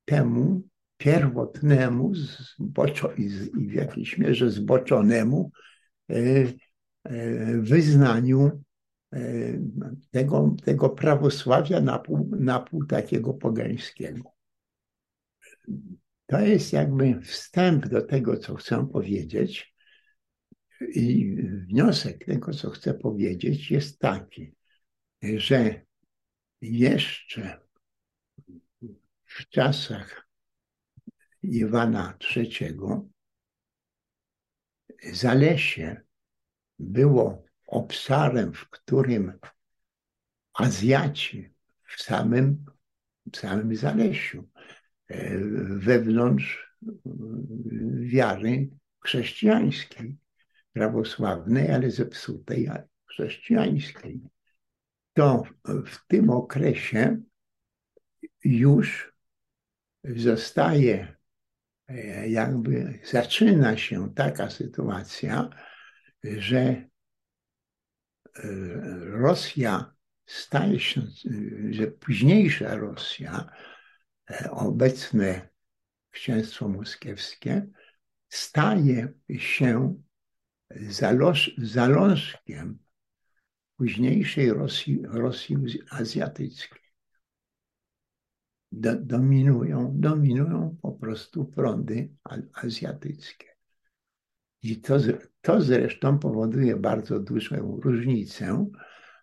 [0.05, 0.61] temu
[0.97, 3.13] pierwotnemu zboczo,
[3.53, 5.51] w jakiejś mierze zboczonemu
[6.09, 6.15] e,
[7.03, 8.63] e, wyznaniu
[9.13, 9.19] e,
[10.11, 14.33] tego, tego prawosławia na pół, na pół takiego pogańskiego.
[16.25, 19.73] To jest jakby wstęp do tego, co chcę powiedzieć.
[20.95, 21.35] I
[21.69, 24.55] wniosek tego, co chcę powiedzieć, jest taki,
[25.38, 25.81] że
[26.62, 27.59] jeszcze
[29.25, 30.27] w czasach
[31.43, 32.77] Iwana III
[35.12, 36.01] Zalesie
[36.79, 39.39] było obszarem, w którym
[40.53, 41.49] Azjaci
[41.83, 42.65] w samym,
[43.33, 44.49] w samym Zalesiu,
[45.07, 45.38] e,
[45.77, 46.75] wewnątrz
[47.99, 48.69] wiary
[49.03, 50.17] chrześcijańskiej,
[50.73, 52.69] prawosławnej, ale zepsutej
[53.05, 54.21] chrześcijańskiej.
[55.13, 57.21] To w tym okresie
[58.43, 59.13] już
[60.04, 61.15] zostaje,
[61.88, 65.49] e, jakby zaczyna się taka sytuacja,
[66.23, 66.89] że e,
[69.06, 69.93] Rosja
[70.26, 71.02] staje się,
[71.69, 73.49] że późniejsza Rosja,
[74.32, 75.49] e, obecne
[76.12, 77.67] księstwo moskiewskie,
[78.30, 80.02] staje się
[81.58, 82.83] zalążkiem
[83.77, 85.57] późniejszej Rosji, Rosji
[85.89, 86.83] azjatyckiej
[88.73, 92.09] do, dominują, dominują po prostu prądy
[92.53, 93.47] azjatyckie.
[94.62, 94.97] I to,
[95.41, 98.65] to zresztą powoduje bardzo dużą różnicę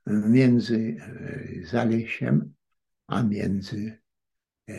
[0.07, 2.55] między e, Zalesiem,
[3.07, 3.99] a między
[4.69, 4.75] e,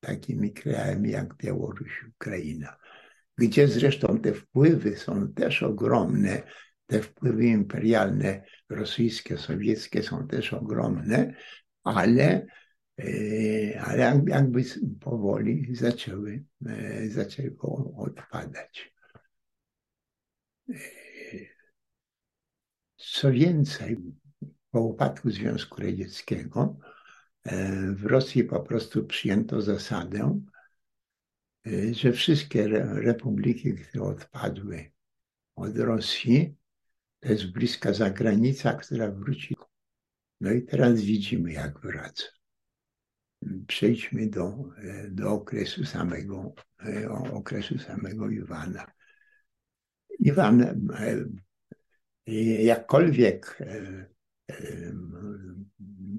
[0.00, 2.76] takimi krajami jak Białoruś, Ukraina,
[3.38, 6.42] gdzie zresztą te wpływy są też ogromne,
[6.88, 11.34] te wpływy imperialne, rosyjskie, sowieckie są też ogromne,
[11.84, 12.46] ale
[12.98, 14.64] E, ale jakby
[15.00, 17.56] powoli zaczęły, e, zaczęły
[17.96, 18.94] odpadać.
[20.68, 20.74] E,
[22.96, 23.96] co więcej,
[24.70, 26.76] po upadku Związku Radzieckiego
[27.92, 30.40] w Rosji po prostu przyjęto zasadę,
[31.92, 34.92] że wszystkie republiki, które odpadły
[35.56, 36.56] od Rosji,
[37.20, 39.56] to jest bliska zagranica, która wróci.
[40.40, 42.38] No i teraz widzimy, jak wraca
[43.66, 46.54] przejdźmy do, e, do okresu samego,
[46.86, 48.86] e, okresu samego Iwana.
[50.18, 51.24] Iwan, e,
[52.62, 53.58] jakkolwiek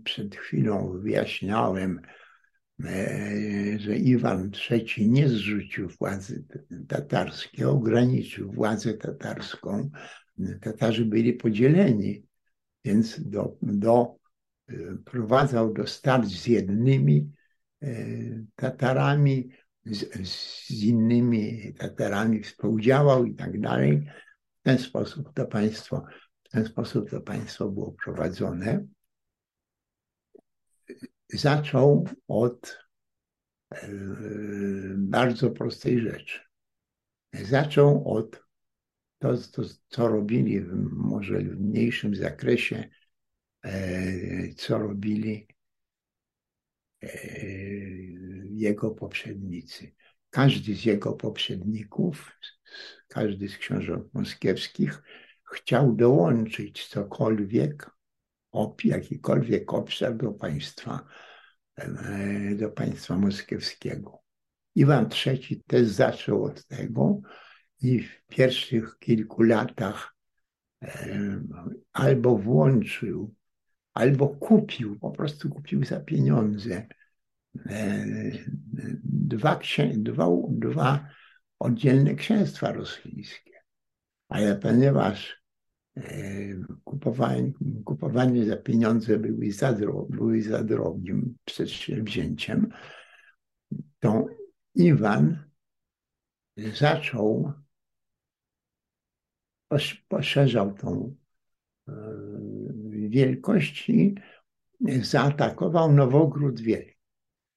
[0.04, 2.02] przed chwilą wyjaśniałem,
[3.78, 6.46] że Iwan III nie zrzucił władzy
[6.88, 9.90] tatarskiej, ograniczył władzę tatarską.
[10.62, 12.26] Tatarzy byli podzieleni,
[12.86, 14.20] więc do, do
[15.06, 17.32] prowadzał do starć z jednymi
[17.82, 17.96] e,
[18.56, 19.50] Tatarami,
[19.86, 24.10] z, z innymi Tatarami współdziałał i tak dalej.
[24.60, 26.06] W ten sposób to państwo,
[26.44, 28.86] w ten sposób to państwo było prowadzone.
[31.34, 32.80] Zaczął od
[33.72, 33.90] e,
[34.98, 36.40] bardzo prostej rzeczy.
[37.34, 38.49] Zaczął od
[39.20, 42.90] to, to, co robili może w mniejszym zakresie
[43.64, 45.48] E, co robili
[47.04, 47.08] e,
[48.50, 49.96] jego poprzednicy.
[50.30, 52.32] Każdy z jego poprzedników,
[53.08, 55.02] każdy z książąt moskiewskich
[55.54, 57.92] chciał dołączyć cokolwiek,
[58.84, 61.06] jakikolwiek obszar do państwa,
[61.76, 64.20] e, do państwa moskiewskiego.
[64.76, 67.22] Iwan III też zaczął od tego
[67.82, 70.16] i w pierwszych kilku latach
[71.94, 73.34] albo włączył
[73.94, 76.88] albo kupił, po prostu kupił za pieniądze
[79.04, 79.60] dwa,
[79.94, 81.10] dwa, dwa
[81.60, 83.52] oddzielne księstwa rosyjskie.
[84.28, 85.44] Ale ponieważ
[86.84, 87.52] kupowanie,
[87.86, 89.74] kupowanie za pieniądze były za,
[90.10, 92.70] były za drogim przedsięwzięciem,
[94.00, 94.26] to
[94.76, 95.44] Iwan
[96.74, 97.54] zaczął,
[100.08, 101.16] poszerzał tą
[101.88, 101.94] e,
[103.10, 104.16] wielkości
[105.02, 107.00] zaatakował Nowogród Wielki.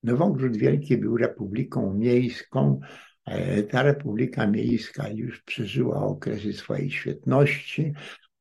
[0.03, 2.81] Nowogród Wielki był republiką miejską.
[3.25, 7.93] E, ta republika miejska już przeżyła okresy swojej świetności,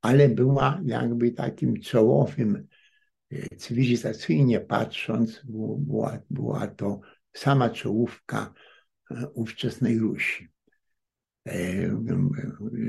[0.02, 2.68] ale była jakby takim czołowym,
[3.32, 7.00] e, cywilizacyjnie patrząc, była, była to
[7.34, 8.54] sama czołówka
[9.34, 10.52] ówczesnej Rusi.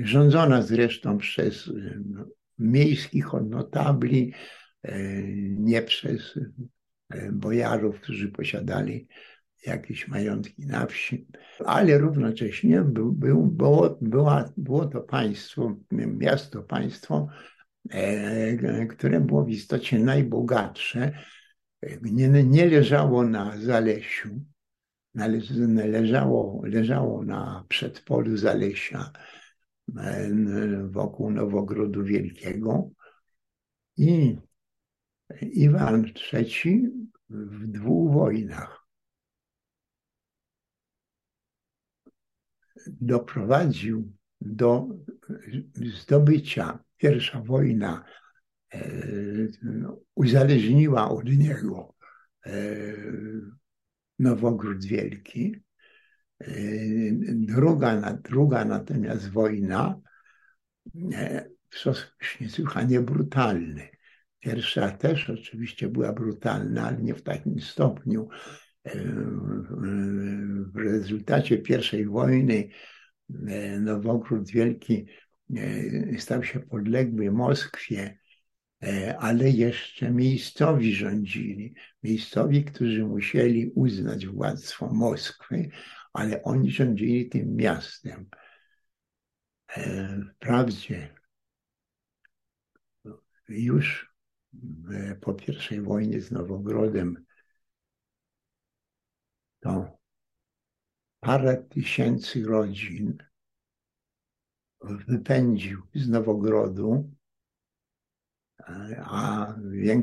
[0.02, 1.70] Rządzona zresztą przez
[2.58, 4.32] miejskich od notabli,
[5.58, 6.38] nie przez
[7.32, 9.08] bojarów, którzy posiadali
[9.66, 11.26] jakieś majątki na wsi,
[11.64, 13.98] ale równocześnie był, był, było,
[14.56, 17.28] było to państwo, miasto, państwo,
[18.90, 21.12] które było w istocie najbogatsze.
[22.02, 24.40] Nie, nie leżało na Zalesiu,
[25.14, 29.12] leżało, leżało na przedpolu Zalesia
[30.84, 32.90] wokół Nowogrodu Wielkiego
[33.96, 34.36] i
[35.40, 36.90] Iwan III
[37.30, 38.86] w dwóch wojnach
[42.86, 44.88] doprowadził do
[46.02, 46.78] zdobycia.
[46.96, 48.04] Pierwsza wojna
[48.74, 48.80] e,
[50.14, 51.94] uzależniła od niego
[52.46, 52.52] e,
[54.18, 55.56] Nowogród Wielki.
[56.40, 56.54] E,
[57.32, 60.00] druga, druga natomiast wojna
[61.70, 63.88] w sposób niesłychanie brutalny.
[64.40, 68.28] Pierwsza też oczywiście była brutalna, ale nie w takim stopniu.
[70.74, 72.68] W rezultacie pierwszej wojny
[73.80, 75.06] Nowogród Wielki
[76.18, 78.18] stał się podległy Moskwie,
[79.18, 81.74] ale jeszcze miejscowi rządzili.
[82.02, 85.70] Miejscowi, którzy musieli uznać władztwo Moskwy,
[86.12, 88.28] ale oni rządzili tym miastem.
[90.34, 91.14] Wprawdzie
[93.48, 94.14] już
[95.20, 97.24] po pierwszej wojnie z Nowogrodem
[99.60, 99.98] to
[101.20, 103.18] parę tysięcy rodzin
[105.08, 107.10] wypędził z Nowogrodu,
[109.04, 109.54] a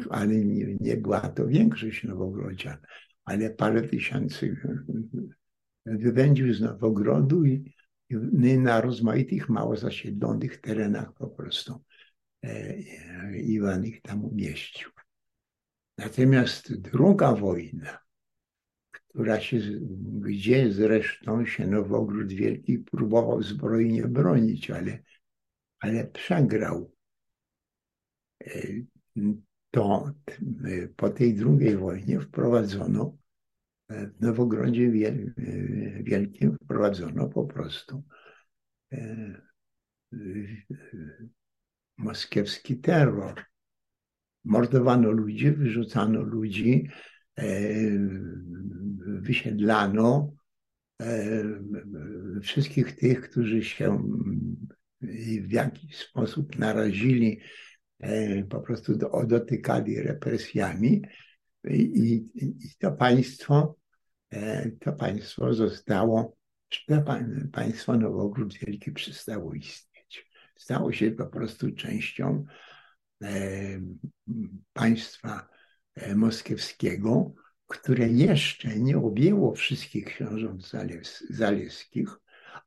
[0.10, 2.78] ale nie, nie była to większość Nowogrodzian,
[3.26, 4.58] ale parę tysięcy
[5.86, 7.74] wypędził z Nowogrodu i,
[8.10, 11.84] i na rozmaitych mało zasiedlonych terenach po prostu
[12.44, 12.78] e,
[13.38, 14.90] Iwan ich tam umieścił.
[15.98, 18.00] Natomiast druga wojna,
[18.92, 19.60] która się,
[20.20, 25.00] gdzie zresztą się Nowogród Wielki próbował zbrojnie bronić, ale,
[25.80, 26.92] ale przegrał.
[28.46, 28.82] E,
[29.72, 30.12] to
[30.66, 33.18] e, po tej drugiej wojnie wprowadzono
[33.90, 34.92] e, w Nowogrodzie
[36.04, 38.04] Wielkim wprowadzono po prostu
[41.98, 43.44] moskiewski terror.
[44.44, 46.90] Mordowano ludzi, wyrzucano ludzi,
[48.98, 50.34] wysiedlano
[52.42, 54.04] wszystkich tych, którzy się
[55.42, 57.40] w jakiś sposób narazili,
[58.50, 61.02] po prostu dotykali represjami
[61.70, 63.76] i, i to państwo,
[64.80, 66.38] to państwo zostało,
[66.88, 67.04] to
[67.52, 70.30] państwo Nowogród Wielki przestało istnieć.
[70.58, 72.46] Stało się po prostu częścią
[74.74, 75.48] państwa
[76.16, 77.34] moskiewskiego,
[77.68, 80.72] które jeszcze nie objęło wszystkich książąt
[81.30, 82.10] zalewskich,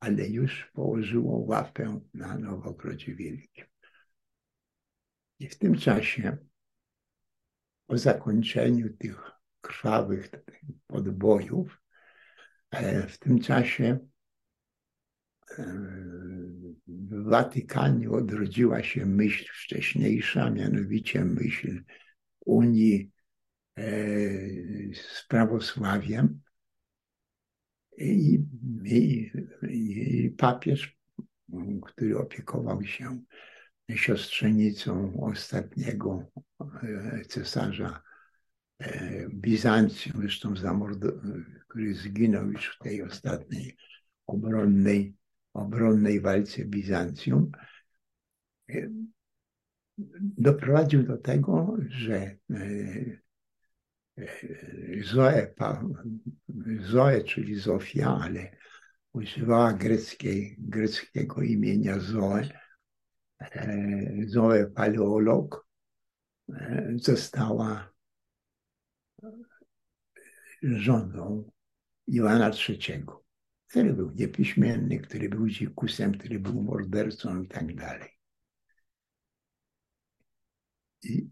[0.01, 3.72] ale już położyło łapę na Nowogrodzie Wielkim.
[5.43, 6.37] I w tym czasie,
[7.87, 10.31] po zakończeniu tych krwawych
[10.87, 11.81] podbojów,
[12.71, 13.99] e, w tym czasie
[15.59, 15.65] e,
[16.87, 21.83] w Watykanie odrodziła się myśl wcześniejsza, mianowicie myśl
[22.47, 23.13] Unii
[24.95, 26.41] z prawosławiem.
[27.99, 28.45] I,
[28.85, 29.33] i,
[29.69, 30.99] i papież,
[31.83, 33.23] który opiekował się
[33.97, 36.25] siostrzenicą ostatniego
[36.83, 38.03] e, cesarza
[38.79, 40.57] e, Bizancjum, zresztą
[41.69, 43.77] który zginął już w tej ostatniej
[44.27, 45.17] obronnej,
[45.55, 47.51] obronnej walce Bizancjum,
[48.71, 48.89] e,
[50.23, 52.37] doprowadził do tego, że
[55.05, 55.55] Zoe,
[56.81, 58.57] Zoe, czyli Zofia, ale
[59.13, 62.62] używała greckiej, greckiego imienia Zoe.
[64.27, 65.67] Zoe Paleolog
[66.97, 67.93] została
[70.63, 71.51] żoną
[72.07, 73.05] Iwana III,
[73.67, 78.09] który był niepiśmienny, który był dzikusem, który był mordercą i tak dalej.
[81.03, 81.31] I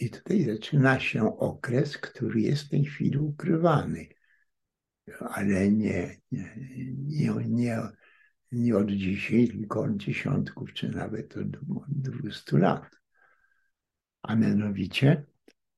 [0.00, 4.08] i tutaj zaczyna się okres, który jest w tej chwili ukrywany,
[5.20, 6.56] ale nie, nie,
[6.96, 7.80] nie, nie,
[8.56, 11.46] nie od dzisiaj, tylko od dziesiątków, czy nawet od
[11.88, 12.90] 200 lat.
[14.22, 15.26] A mianowicie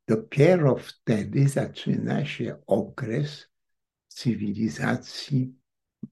[0.07, 3.49] dopiero wtedy zaczyna się okres
[4.09, 5.55] cywilizacji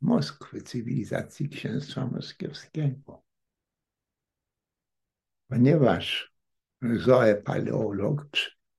[0.00, 3.24] Moskwy, cywilizacji Księstwa Moskiewskiego.
[5.48, 6.34] Ponieważ
[6.82, 8.26] Zoe Paleolog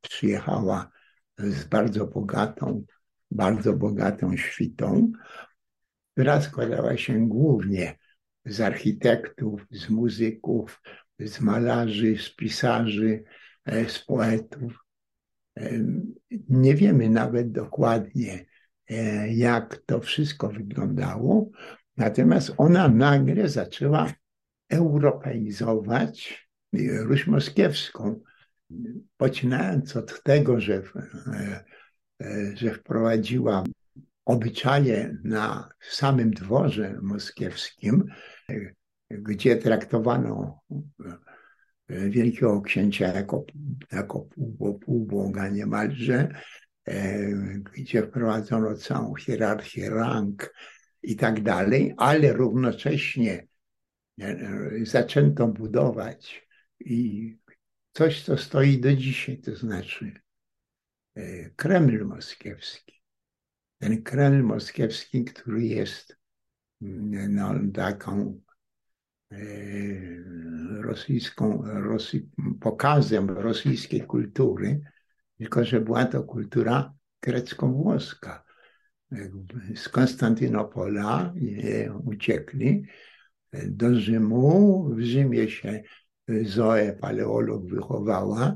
[0.02, 0.92] przyjechała
[1.38, 2.86] z bardzo bogatą,
[3.32, 5.12] bardzo bogatą świtą,
[6.18, 7.98] która składała się głównie
[8.46, 10.82] z architektów, z muzyków,
[11.20, 13.24] z malarzy, z pisarzy,
[13.66, 14.86] e, z poetów.
[15.58, 15.70] E,
[16.50, 18.46] nie wiemy nawet dokładnie,
[18.90, 21.50] e, jak to wszystko wyglądało,
[21.98, 24.14] natomiast ona nagle zaczęła
[24.70, 26.48] europeizować
[27.00, 28.22] Ruś Moskiewską,
[29.18, 30.82] poczynając od tego, że,
[32.54, 33.64] że wprowadziła
[34.28, 38.04] obyczaje na samym dworze moskiewskim,
[39.10, 40.60] gdzie traktowano
[41.90, 43.46] e, wielkiego księcia jako,
[43.92, 44.28] jako
[44.86, 46.30] półboga niemalże,
[46.88, 47.30] e,
[47.74, 50.54] gdzie wprowadzono całą hierarchię rang
[51.04, 53.48] i tak dalej, ale równocześnie
[54.22, 54.38] e,
[54.84, 56.48] zaczęto budować
[56.80, 57.38] i
[57.94, 60.12] coś, co stoi do dzisiaj, to znaczy
[61.56, 62.97] Kreml moskiewski
[63.78, 66.18] ten Kreml moskiewski, który jest
[66.82, 68.42] mm, no, taką
[69.32, 69.38] e,
[70.82, 72.30] rosyjską, Rosji,
[72.62, 74.82] pokazem rosyjskiej kultury,
[75.38, 78.44] tylko że była to kultura grecko-włoska.
[79.76, 81.34] Z Konstantynopola
[82.06, 82.84] uciekli
[83.68, 84.84] do Rzymu.
[84.96, 85.82] W Rzymie się
[86.44, 88.56] Zoe, paleolog, wychowała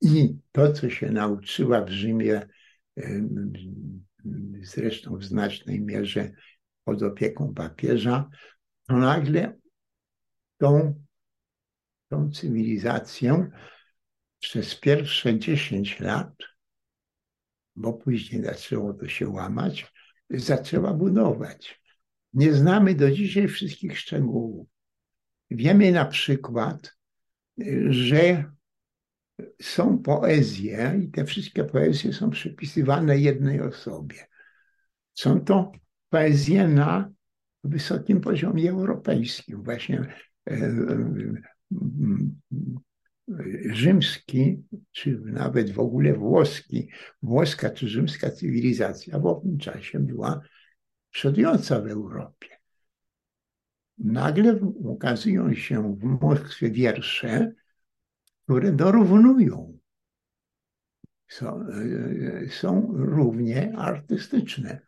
[0.00, 2.48] i to, co się nauczyła w Rzymie,
[4.62, 6.32] zresztą w znacznej mierze
[6.84, 8.28] pod opieką papieża,
[8.86, 9.58] to nagle
[10.58, 11.02] tą,
[12.08, 13.50] tą cywilizację
[14.38, 16.34] przez pierwsze 10 lat,
[17.76, 19.92] bo później zaczęło to się łamać,
[20.30, 21.82] zaczęła budować.
[22.32, 24.68] Nie znamy do dzisiaj wszystkich szczegółów.
[25.50, 26.96] Wiemy na przykład,
[27.88, 28.52] że
[29.62, 34.16] są poezje i te wszystkie poezje są przypisywane jednej osobie.
[35.14, 35.72] Są to
[36.08, 37.12] poezje na
[37.64, 39.62] wysokim poziomie europejskim.
[39.62, 40.14] Właśnie
[40.50, 40.72] e, e,
[43.72, 44.62] rzymski,
[44.92, 46.88] czy nawet w ogóle włoski,
[47.22, 50.40] włoska czy rzymska cywilizacja w owym czasie była
[51.10, 52.48] przodująca w Europie.
[53.98, 57.52] Nagle ukazują się w Moskwie wiersze,
[58.44, 59.78] które dorównują,
[61.28, 64.80] są, e, są równie artystyczne.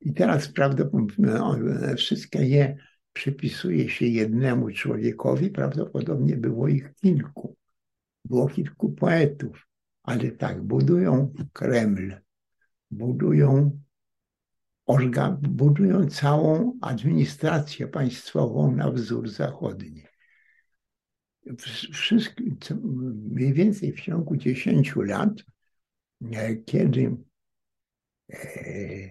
[0.00, 1.58] I teraz prawdopodobnie no,
[1.96, 2.76] wszystkie je
[3.12, 7.56] przypisuje się jednemu człowiekowi, prawdopodobnie było ich kilku.
[8.24, 9.68] Było kilku poetów,
[10.02, 12.14] ale tak, budują Kreml,
[12.90, 13.80] budują,
[14.86, 20.09] orga, budują całą administrację państwową na wzór zachodni
[21.92, 22.42] wszystko,
[23.30, 25.30] mniej więcej w ciągu 10 lat,
[26.32, 27.16] e, kiedy
[28.32, 29.10] e,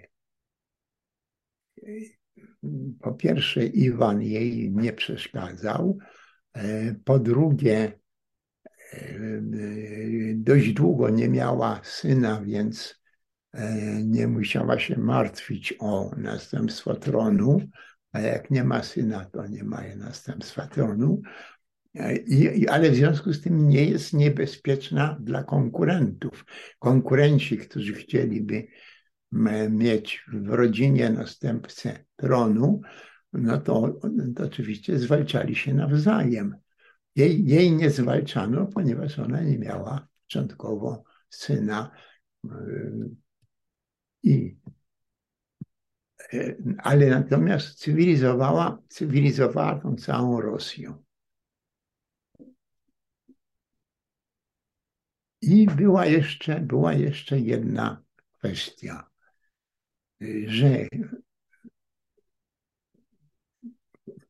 [3.02, 5.98] po pierwsze Iwan jej nie przeszkadzał,
[6.54, 8.00] e, po drugie
[10.36, 13.02] dość długo nie miała syna, więc
[14.04, 17.58] nie musiała się martwić o następstwo tronu,
[18.12, 21.22] a jak nie ma syna, to nie ma następstwa tronu.
[22.28, 26.46] I, ale w związku z tym nie jest niebezpieczna dla konkurentów.
[26.80, 28.68] Konkurenci, którzy chcieliby
[29.70, 32.82] mieć w rodzinie następcę tronu,
[33.34, 34.00] no to,
[34.36, 36.56] to oczywiście zwalczali się nawzajem.
[37.16, 41.92] Jej, jej nie zwalczano, ponieważ ona nie miała początkowo syna.
[44.24, 44.58] I,
[46.78, 50.94] ale natomiast cywilizowała, cywilizowała tą całą Rosję.
[55.42, 58.04] I była jeszcze, była jeszcze jedna
[58.38, 59.10] kwestia,
[60.46, 60.88] że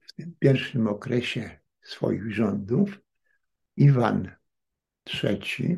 [0.07, 2.99] w tym pierwszym okresie swoich rządów
[3.77, 4.31] Iwan
[5.23, 5.77] III,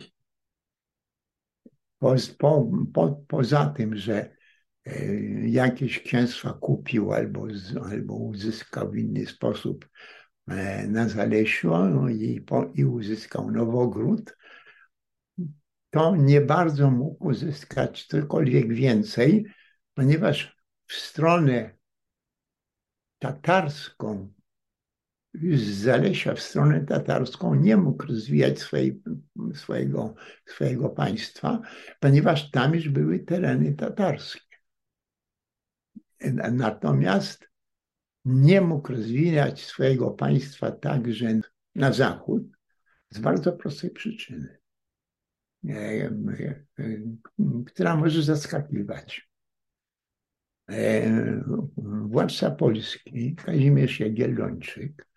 [2.38, 4.36] po, po, poza tym, że
[4.86, 5.06] e,
[5.50, 7.48] jakieś księstwa kupił albo,
[7.92, 9.90] albo uzyskał w inny sposób
[10.48, 14.36] e, na Zalesiu no i, po, i uzyskał Nowogród,
[15.92, 19.46] to nie bardzo mógł uzyskać cokolwiek więcej,
[19.94, 21.78] ponieważ w stronę
[23.20, 24.34] tatarską,
[25.34, 28.60] z Zalesia w stronę tatarską nie mógł rozwijać
[29.54, 30.16] swojego,
[30.46, 31.62] swojego państwa,
[32.00, 34.58] ponieważ tam już były tereny tatarskie.
[36.52, 37.50] Natomiast
[38.26, 41.40] nie mógł rozwijać swojego państwa także
[41.76, 42.44] na zachód,
[43.10, 44.61] Z bardzo prostej przyczyny,
[47.66, 49.32] która może zaskakiwać.
[52.06, 55.08] Władca Polski, Kazimierz Jagiellończyk,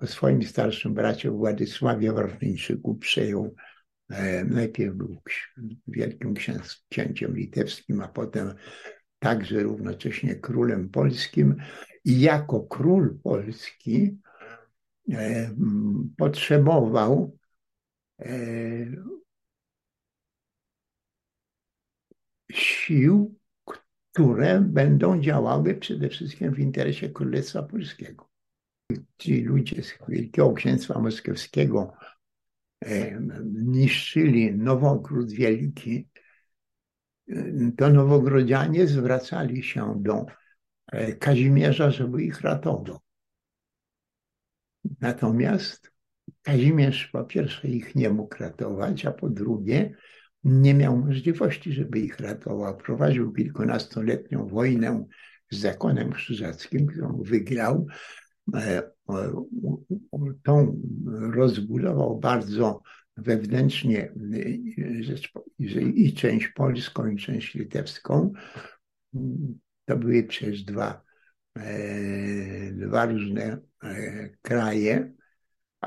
[0.00, 3.54] po swoim starszym bracie Władysławie Wartyńczyku przejął
[4.44, 5.16] najpierw był
[5.86, 6.34] wielkim
[6.88, 8.54] księciem litewskim, a potem
[9.18, 11.56] także równocześnie królem polskim
[12.04, 14.18] i jako król polski
[16.16, 17.38] potrzebował
[22.52, 23.38] sił,
[24.12, 28.30] które będą działały przede wszystkim w interesie Królestwa Polskiego.
[29.18, 31.92] Ci ludzie z Wielkiego Księstwa Moskiewskiego
[33.52, 36.08] niszczyli Nowogród Wielki,
[37.76, 40.26] to Nowogrodzianie zwracali się do
[40.92, 42.98] e, Kazimierza, żeby ich ratował.
[45.00, 45.92] Natomiast
[46.42, 49.96] Kazimierz po pierwsze ich nie mógł ratować, a po drugie
[50.46, 52.76] nie miał możliwości, żeby ich ratował.
[52.76, 55.06] Prowadził kilkunastoletnią wojnę
[55.50, 57.86] z zakonem krzyżackim, którą wygrał.
[58.54, 58.82] E,
[60.42, 60.82] tą
[61.32, 62.82] rozbudował bardzo
[63.16, 64.12] wewnętrznie
[65.94, 68.32] i część polską, i część litewską.
[69.84, 71.02] To były przecież dwa,
[71.56, 75.12] e, dwa różne e, kraje,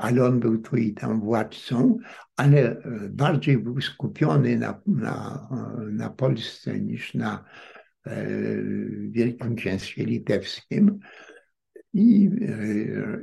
[0.00, 1.98] ale on był tu i tam władcą,
[2.36, 5.48] ale bardziej był skupiony na, na,
[5.90, 7.44] na Polsce niż na
[8.06, 8.26] e,
[9.10, 10.98] Wielkim Księstwie Litewskim
[11.92, 12.30] i,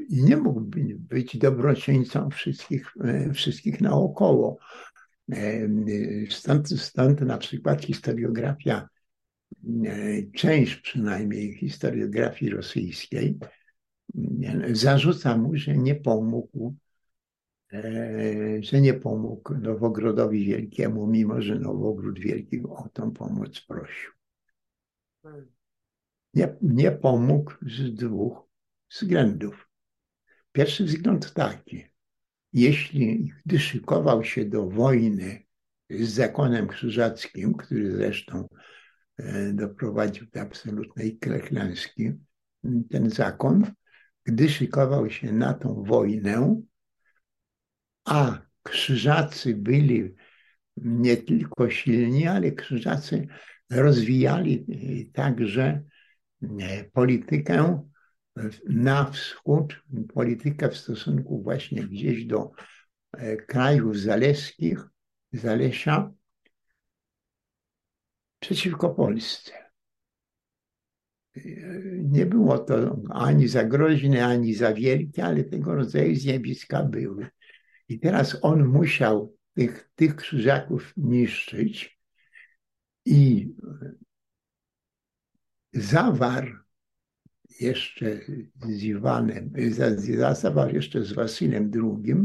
[0.10, 0.62] i nie mógł
[0.98, 2.94] być dobroczyńcą wszystkich,
[3.34, 4.58] wszystkich naokoło.
[6.30, 8.88] Stąd, stąd na przykład historiografia,
[10.36, 13.38] część przynajmniej historiografii rosyjskiej,
[14.72, 16.76] zarzuca mu, że nie pomógł,
[18.60, 24.12] że nie pomógł Nowogrodowi Wielkiemu, mimo że Nowogród Wielki o tą pomoc prosił.
[26.34, 28.48] Nie, nie pomógł z dwóch
[28.90, 29.70] względów.
[30.52, 31.84] Pierwszy wzgląd taki,
[32.54, 35.44] jeśli gdy szykował się do wojny
[35.90, 38.48] z zakonem krzyżackim, który zresztą
[39.18, 42.12] e, doprowadził do absolutnej klęski,
[42.90, 43.72] ten zakon,
[44.28, 46.62] gdy szykował się na tą wojnę,
[48.06, 50.16] a krzyżacy byli
[50.78, 53.28] nie tylko silni, ale krzyżacy
[53.70, 54.66] rozwijali
[55.14, 55.84] także
[56.60, 57.84] e, politykę
[58.70, 59.82] na wschód,
[60.14, 62.52] politykę w stosunku właśnie gdzieś do
[63.12, 64.88] e, krajów zaleskich,
[65.32, 66.12] Zalesia,
[68.40, 69.67] przeciwko Polsce.
[72.04, 77.28] Nie było to ani za groźne, ani za wielkie, ale tego rodzaju zjawiska były.
[77.90, 82.00] I teraz on musiał tych, tych krzyżaków niszczyć
[83.06, 83.54] i
[85.74, 86.54] zawarł
[87.60, 88.20] jeszcze
[88.60, 89.54] z Iwanem,
[90.18, 92.16] zastawał jeszcze z Wasylem II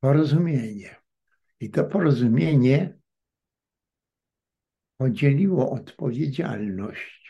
[0.00, 0.96] porozumienie.
[1.60, 2.98] I to porozumienie
[4.96, 7.21] podzieliło odpowiedzialność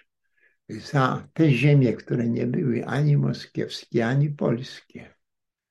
[0.80, 5.14] za te ziemie, które nie były ani moskiewskie, ani polskie.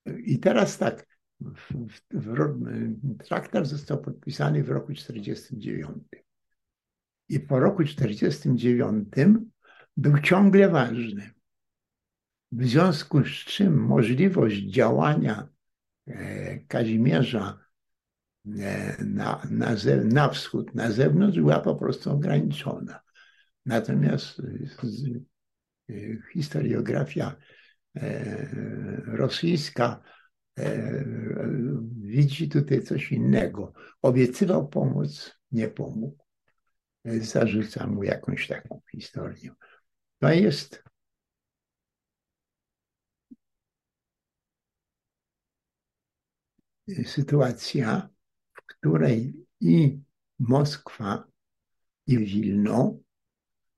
[0.06, 1.08] I teraz tak,
[1.42, 5.98] w, w, w, traktat został podpisany w roku 1949.
[7.30, 9.08] I po roku 1949
[9.98, 11.32] był ciągle ważny.
[12.52, 15.48] W związku z czym możliwość działania
[16.08, 17.60] e, Kazimierza
[18.60, 23.02] e, na, na, na wschód, na zewnątrz była po prostu ograniczona.
[23.66, 24.40] Natomiast
[25.90, 25.94] e,
[26.34, 27.36] historiografia
[29.06, 30.02] rosyjska
[32.02, 33.74] widzi tutaj coś innego.
[34.02, 36.24] Obiecywał pomoc, nie pomógł.
[37.06, 39.52] Zarzuca mu jakąś taką historię.
[40.20, 40.84] To jest
[47.06, 48.10] sytuacja,
[48.54, 50.00] w której i
[50.40, 51.24] Moskwa,
[52.08, 52.98] i Wilno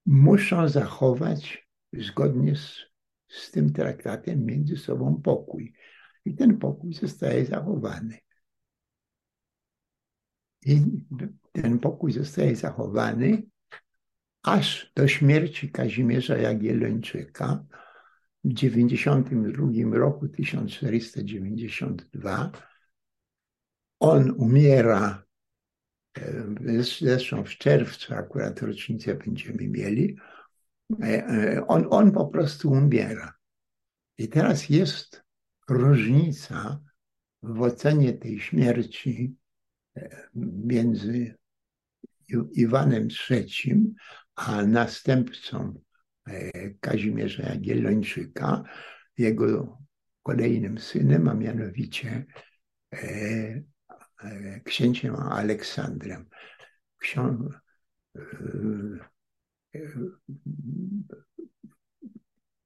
[0.06, 2.86] muszą zachować zgodnie z,
[3.28, 5.74] z tym traktatem między sobą pokój.
[6.26, 8.18] I ten pokój zostaje zachowany.
[10.66, 10.82] I
[11.52, 13.44] ten pokój zostaje zachowany
[14.44, 17.66] aż do śmierci Kazimierza Jagiellończyka
[18.44, 22.52] w 92 roku, 1492.
[24.00, 25.24] On umiera,
[26.80, 30.18] zresztą w czerwcu akurat rocznicę będziemy mieli,
[31.02, 33.34] e, e, on, on po prostu umiera.
[34.18, 35.24] I teraz jest
[35.70, 36.80] różnica
[37.44, 39.36] w ocenie tej śmierci
[39.98, 41.36] e, między
[42.54, 43.94] Iwanem III
[44.36, 45.82] a następcą
[46.28, 48.64] e, Kazimierza Jagiellończyka,
[49.18, 49.78] jego
[50.24, 52.26] kolejnym synem, a mianowicie
[52.94, 53.62] e,
[54.64, 56.26] księciem Aleksandrem.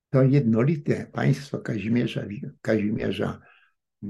[0.10, 2.24] To jednolite państwo Kazimierza,
[2.62, 3.42] Kazimierza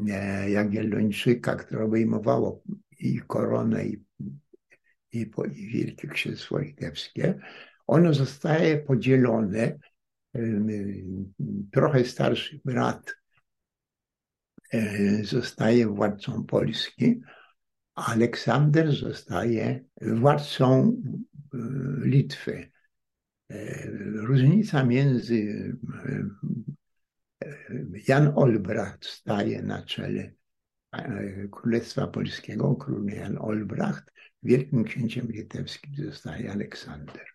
[0.09, 2.63] e, Jagiellończyka, które obejmowało
[2.99, 4.03] i koronę, i,
[5.11, 7.39] i, i Wielkie Księstwo Litewskie,
[7.87, 9.79] ono zostaje podzielone.
[11.71, 13.15] Trochę starszy brat
[14.73, 17.21] e, zostaje władcą Polski,
[17.97, 21.01] Aleksander zostaje władcą
[21.53, 21.57] e,
[22.05, 22.71] Litwy.
[23.49, 25.73] E, różnica między
[27.41, 27.49] e,
[28.07, 30.33] Jan Olbracht staje na czele
[31.51, 37.25] Królestwa Polskiego, król Jan Olbracht, wielkim księciem litewskim zostaje Aleksander.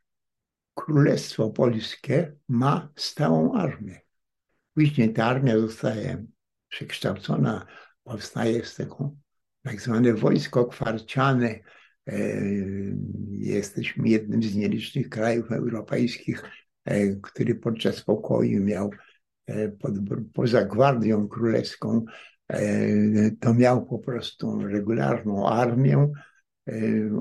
[0.75, 4.01] Królestwo Polskie ma stałą armię.
[4.75, 6.27] Później ta armia zostaje
[6.69, 7.67] przekształcona,
[8.05, 9.17] powstaje z tego
[9.63, 11.59] tak zwane wojsko kwarciane,
[12.09, 12.43] E,
[13.31, 16.43] jesteśmy jednym z nielicznych krajów europejskich,
[16.85, 18.91] e, który podczas pokoju miał
[19.47, 19.93] e, pod,
[20.33, 22.05] poza Gwardią Królewską,
[23.41, 26.13] to miał po prostu regularną armię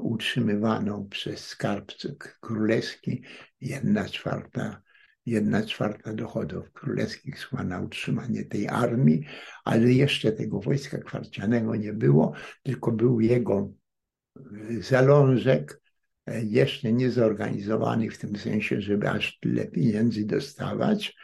[0.01, 3.23] utrzymywaną przez skarbców królewski.
[3.61, 4.81] Jedna czwarta,
[5.25, 9.25] jedna czwarta dochodów królewskich szła na utrzymanie tej armii,
[9.63, 13.73] ale jeszcze tego wojska kwarcianego nie było, tylko był jego
[14.79, 15.81] zalążek
[16.25, 21.15] e, jeszcze nie zorganizowany w tym sensie, żeby aż tyle pieniędzy dostawać,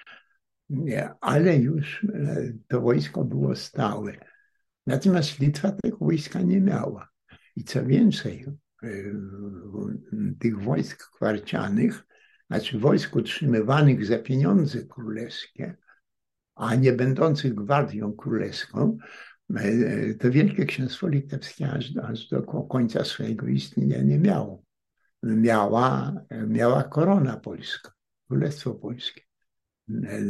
[1.21, 4.17] ale już e, to wojsko było stałe.
[4.87, 7.09] Natomiast Litwa tego wojska nie miała.
[7.55, 8.45] I co więcej,
[8.83, 8.87] e,
[10.39, 12.06] tych wojsk kwarcianych,
[12.49, 15.75] znaczy wojsk utrzymywanych za pieniądze królewskie,
[16.55, 18.97] a nie będących gwardią królewską,
[19.55, 24.63] E, to Wielkie Księstwo Litewskie aż do, aż do końca swojego istnienia nie miało.
[25.23, 26.13] Miała,
[26.47, 27.91] miała korona polska,
[28.27, 29.21] Królestwo Polskie.
[29.89, 30.21] E,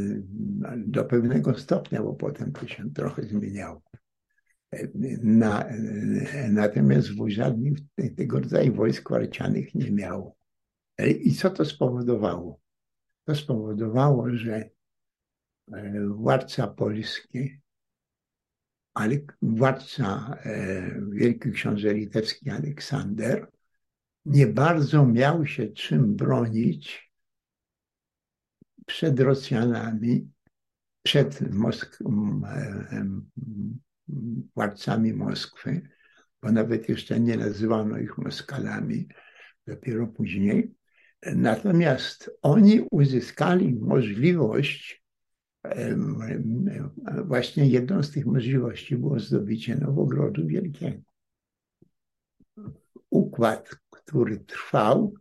[0.78, 3.82] do pewnego stopnia, bo potem to się trochę zmieniało.
[4.72, 4.88] E,
[5.24, 5.66] na,
[6.50, 7.78] natomiast żadnych
[8.18, 10.37] tego rodzaju wojsk warcianych nie miało.
[11.00, 12.60] I co to spowodowało?
[13.24, 14.70] To spowodowało, że
[16.08, 17.62] władca polski
[18.98, 23.52] ale władca e, Wielki Książę Litewski Aleksander
[24.26, 27.12] nie bardzo miał się czym bronić
[28.86, 30.32] przed Rosjanami,
[31.04, 32.00] przed Mosk
[34.56, 35.90] władcami Moskwy,
[36.42, 39.08] bo nawet jeszcze nie nazywano ich Moskalami,
[39.68, 40.76] dopiero później.
[41.26, 45.04] Natomiast oni uzyskali możliwość
[47.26, 51.02] właśnie jedną z tych możliwości było zdobycie Nowogrodu Wielkiego.
[53.10, 55.14] Układ, który trwał,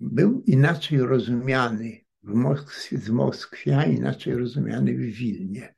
[0.00, 5.74] był inaczej rozumiany w Moskwie, z Moskwie, a inaczej rozumiany w Wilnie.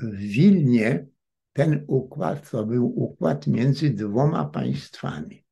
[0.00, 1.06] W Wilnie
[1.52, 5.44] ten układ to był układ między dwoma państwami.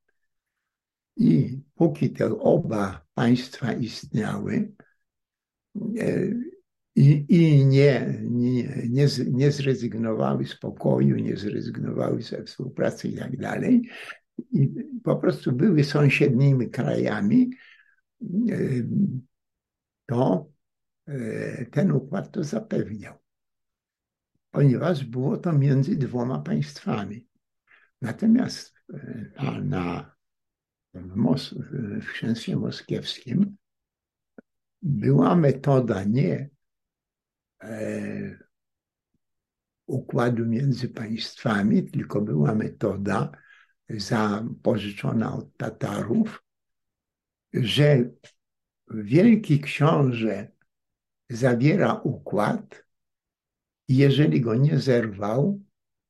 [1.18, 4.72] I póki te oba państwa istniały,
[6.96, 13.36] i, i nie, nie, nie, nie zrezygnowały z pokoju, nie zrezygnowały ze współpracy i tak
[13.36, 13.88] dalej.
[14.52, 14.70] I
[15.04, 17.50] po prostu były sąsiednimi krajami,
[20.06, 20.50] to
[21.06, 23.14] e, ten układ to zapewniał,
[24.50, 27.26] ponieważ było to między dwoma państwami.
[28.02, 30.17] Natomiast e, na, na
[30.94, 31.54] w, Mos
[32.00, 33.56] w księstwie moskiewskim
[34.82, 36.50] była metoda nie
[37.62, 38.38] e,
[39.86, 43.32] układu między państwami, tylko była metoda
[43.88, 46.44] zapożyczona od Tatarów,
[47.52, 48.10] że
[48.90, 50.48] wielki książę
[51.30, 52.84] zawiera układ
[53.88, 55.60] i jeżeli go nie zerwał,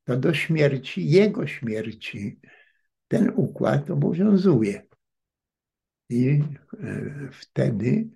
[0.05, 2.41] to do śmierci, jego śmierci,
[3.09, 4.87] ten układ obowiązuje.
[6.11, 8.09] I e, wtedy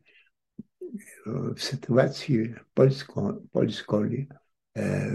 [1.57, 4.03] w sytuacji polsko, polsko
[4.77, 5.11] e,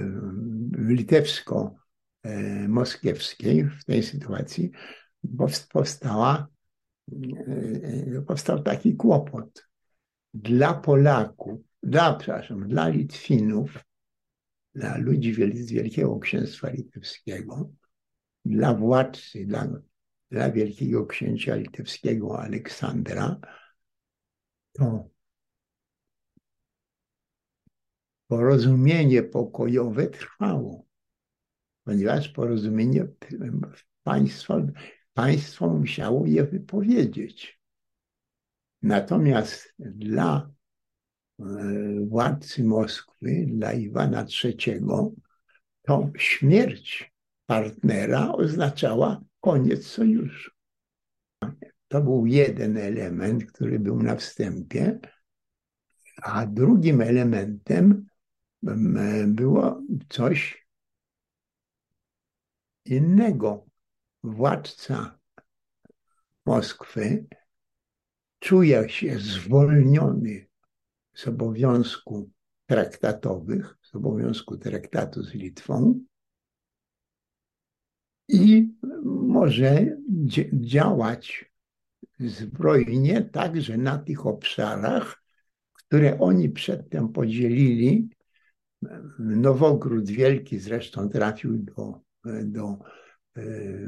[3.80, 4.72] w tej sytuacji
[5.70, 6.48] powstała,
[7.12, 9.68] e, powstał taki kłopot.
[10.34, 13.88] Dla Polaków, dla, przepraszam, dla Litwinów
[14.78, 17.70] dla ludzi z Wielkiego Księstwa Litewskiego,
[18.48, 19.68] dla władcy, dla,
[20.32, 23.40] dla Wielkiego Księcia Litewskiego Aleksandra,
[24.74, 25.10] to
[28.28, 30.86] porozumienie pokojowe trwało,
[31.84, 33.08] ponieważ porozumienie
[34.04, 34.62] państwo,
[35.14, 37.62] państwo musiało je wypowiedzieć.
[38.82, 40.50] Natomiast dla
[41.40, 41.44] e,
[42.08, 44.82] władcy Moskwy, dla Iwana III,
[45.82, 47.17] to śmierć
[47.48, 50.52] partnera oznaczała koniec sojuszu.
[51.88, 55.00] To był jeden element, który był na wstępie,
[56.22, 58.08] a drugim elementem
[59.28, 60.68] było coś
[62.86, 63.66] innego.
[64.24, 65.20] Władca
[66.46, 67.26] Moskwy
[68.40, 70.48] czuje się zwolniony
[71.14, 72.30] z obowiązku
[72.66, 76.00] traktatowych, z obowiązku traktatu z Litwą
[78.28, 78.74] i
[79.04, 79.98] może
[80.54, 81.52] działać
[82.20, 85.24] zbrojnie także na tych obszarach,
[85.74, 88.10] które oni przedtem podzielili.
[89.20, 92.02] Nowogród Wielki zresztą trafił do,
[92.44, 92.78] do
[93.36, 93.42] e,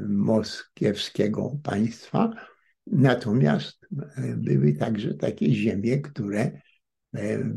[0.08, 2.30] moskiewskiego państwa,
[2.86, 3.86] natomiast
[4.16, 6.60] e, były także takie ziemie, które
[7.14, 7.52] e,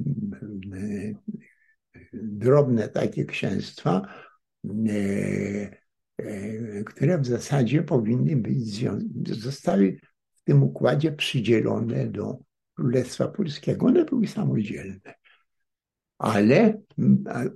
[2.13, 4.01] drobne takie księstwa,
[6.85, 8.85] które w zasadzie powinny być,
[9.29, 9.97] zostały
[10.33, 12.37] w tym układzie przydzielone do
[12.75, 13.85] Królestwa Polskiego.
[13.85, 15.13] One były samodzielne.
[16.17, 16.81] Ale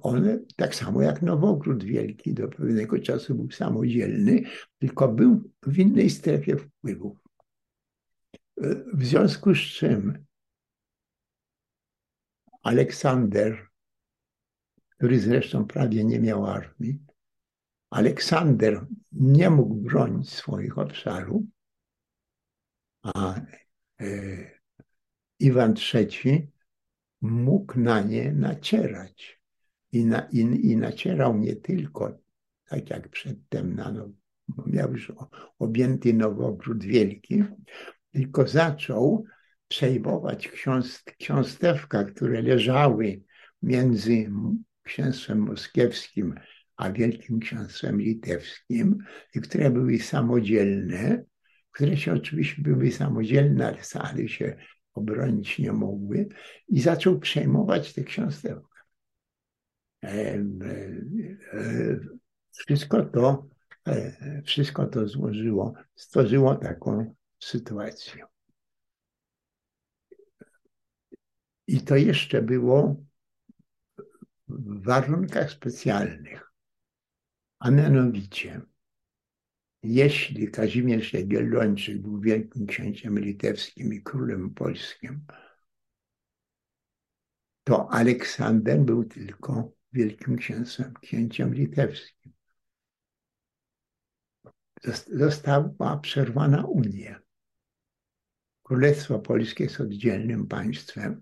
[0.02, 4.42] one, tak samo jak Nowogród Wielki, do pewnego czasu był samodzielny,
[4.80, 7.18] tylko był w innej strefie wpływów.
[8.94, 10.26] W związku z czym
[12.64, 13.68] Aleksander,
[14.90, 17.00] który zresztą prawie nie miał armii,
[17.90, 21.44] Aleksander nie mógł bronić swoich obszarów,
[23.04, 23.36] a
[24.02, 24.08] e,
[25.40, 26.52] Iwan III
[27.22, 29.42] mógł na nie nacierać.
[29.92, 32.18] I, na, i, i nacierał nie tylko,
[32.66, 34.10] tak jak przedtem, na, no,
[34.66, 35.12] miał już
[35.60, 37.44] objęty Nowogród Wielki,
[38.12, 39.26] tylko zaczął
[39.68, 40.52] przejmować
[41.20, 43.24] ksiąstewka, które leżały
[43.62, 44.32] między
[44.84, 46.36] księstwem moskiewskim
[46.78, 48.98] a Wielkim Księstwem Litewskim
[49.42, 51.24] które były samodzielne,
[51.72, 54.58] które się oczywiście były samodzielne, ale się
[54.94, 56.28] obronić nie mogły
[56.68, 58.48] i zaczął przejmować te książki.
[58.48, 58.58] E,
[60.04, 60.42] e,
[61.54, 62.00] e,
[62.52, 63.48] wszystko to,
[64.46, 68.26] wszystko to złożyło, stworzyło taką sytuację.
[71.68, 73.04] I to jeszcze było
[74.48, 76.47] w warunkach specjalnych,
[77.60, 78.62] a mianowicie
[79.84, 85.26] jeśli Kazimierz Jagiellończyk był wielkim księciem litewskim i królem polskim,
[87.64, 92.34] to Aleksander był tylko wielkim księciem, księciem litewskim.
[95.08, 97.20] Została przerwana Unia.
[98.64, 101.22] Królestwo Polskie jest oddzielnym państwem.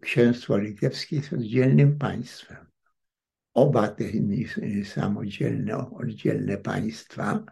[0.00, 2.65] Księstwo Litewskie jest oddzielnym państwem
[3.56, 4.04] oba te
[4.84, 7.44] samodzielne, oddzielne państwa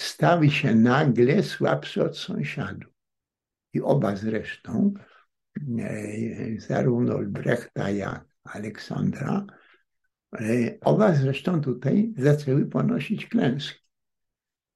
[0.00, 2.92] stały się nagle słabsze od sąsiadów.
[3.72, 4.94] I oba zresztą,
[5.78, 9.46] e, zarówno Olbrechta jak Aleksandra,
[10.40, 13.80] e, oba zresztą tutaj zaczęły ponosić klęski.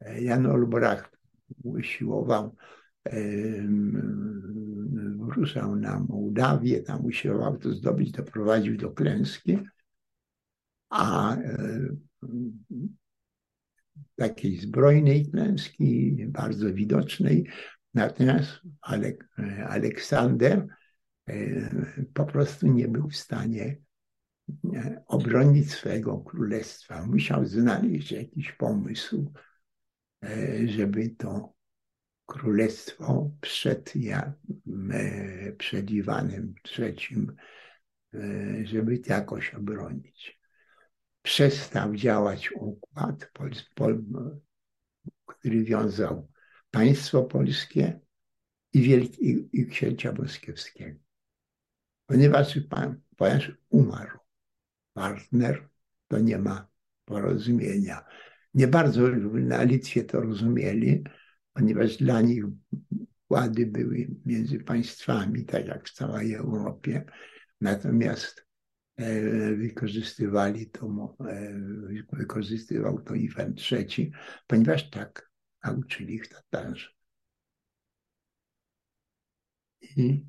[0.01, 1.19] E, Jan Olbracht
[1.65, 2.57] usiłował,
[5.19, 9.59] ruszał na Mołdawię, tam usiłował to zdobyć, doprowadził do klęski,
[10.93, 11.89] a e,
[14.17, 17.47] takiej zbrojnej klęski, bardzo widocznej.
[17.95, 19.29] Natomiast Alek
[19.69, 20.67] Aleksander
[21.29, 21.35] e,
[22.15, 23.77] po prostu nie był w stanie
[24.75, 27.07] e, obronić swojego królestwa.
[27.07, 29.33] Musiał znaleźć jakiś pomysł,
[30.65, 31.55] żeby to
[32.27, 33.95] królestwo przed,
[35.59, 37.27] przed Iwanem III,
[38.65, 40.42] żeby jakoś obronić
[41.23, 43.33] przestał działać układ,
[45.27, 46.29] który wiązał
[46.71, 48.01] państwo polskie
[48.73, 50.99] i, wielki, i księcia moskiewskiego.
[52.07, 54.19] Ponieważ pan, ponieważ umarł
[54.93, 55.69] partner,
[56.09, 56.69] to nie ma
[57.05, 58.05] porozumienia.
[58.55, 61.05] Nie bardzo na Litwie to rozumieli,
[61.53, 62.45] ponieważ dla nich
[63.33, 67.05] układy były między państwami, tak jak w całej Europie.
[67.61, 68.47] Natomiast
[69.57, 71.17] wykorzystywali to,
[72.13, 74.13] wykorzystywał to Iwan III,
[74.47, 75.31] ponieważ tak
[75.65, 76.89] nauczyli ich Tatarzy.
[79.97, 80.27] I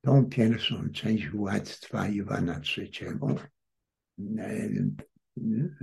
[0.00, 3.06] tą pierwszą część władztwa Iwana III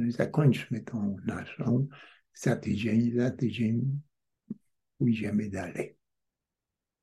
[0.07, 1.87] zakończmy tą naszą
[2.33, 4.01] za tydzień, za tydzień
[4.97, 5.97] pójdziemy dalej.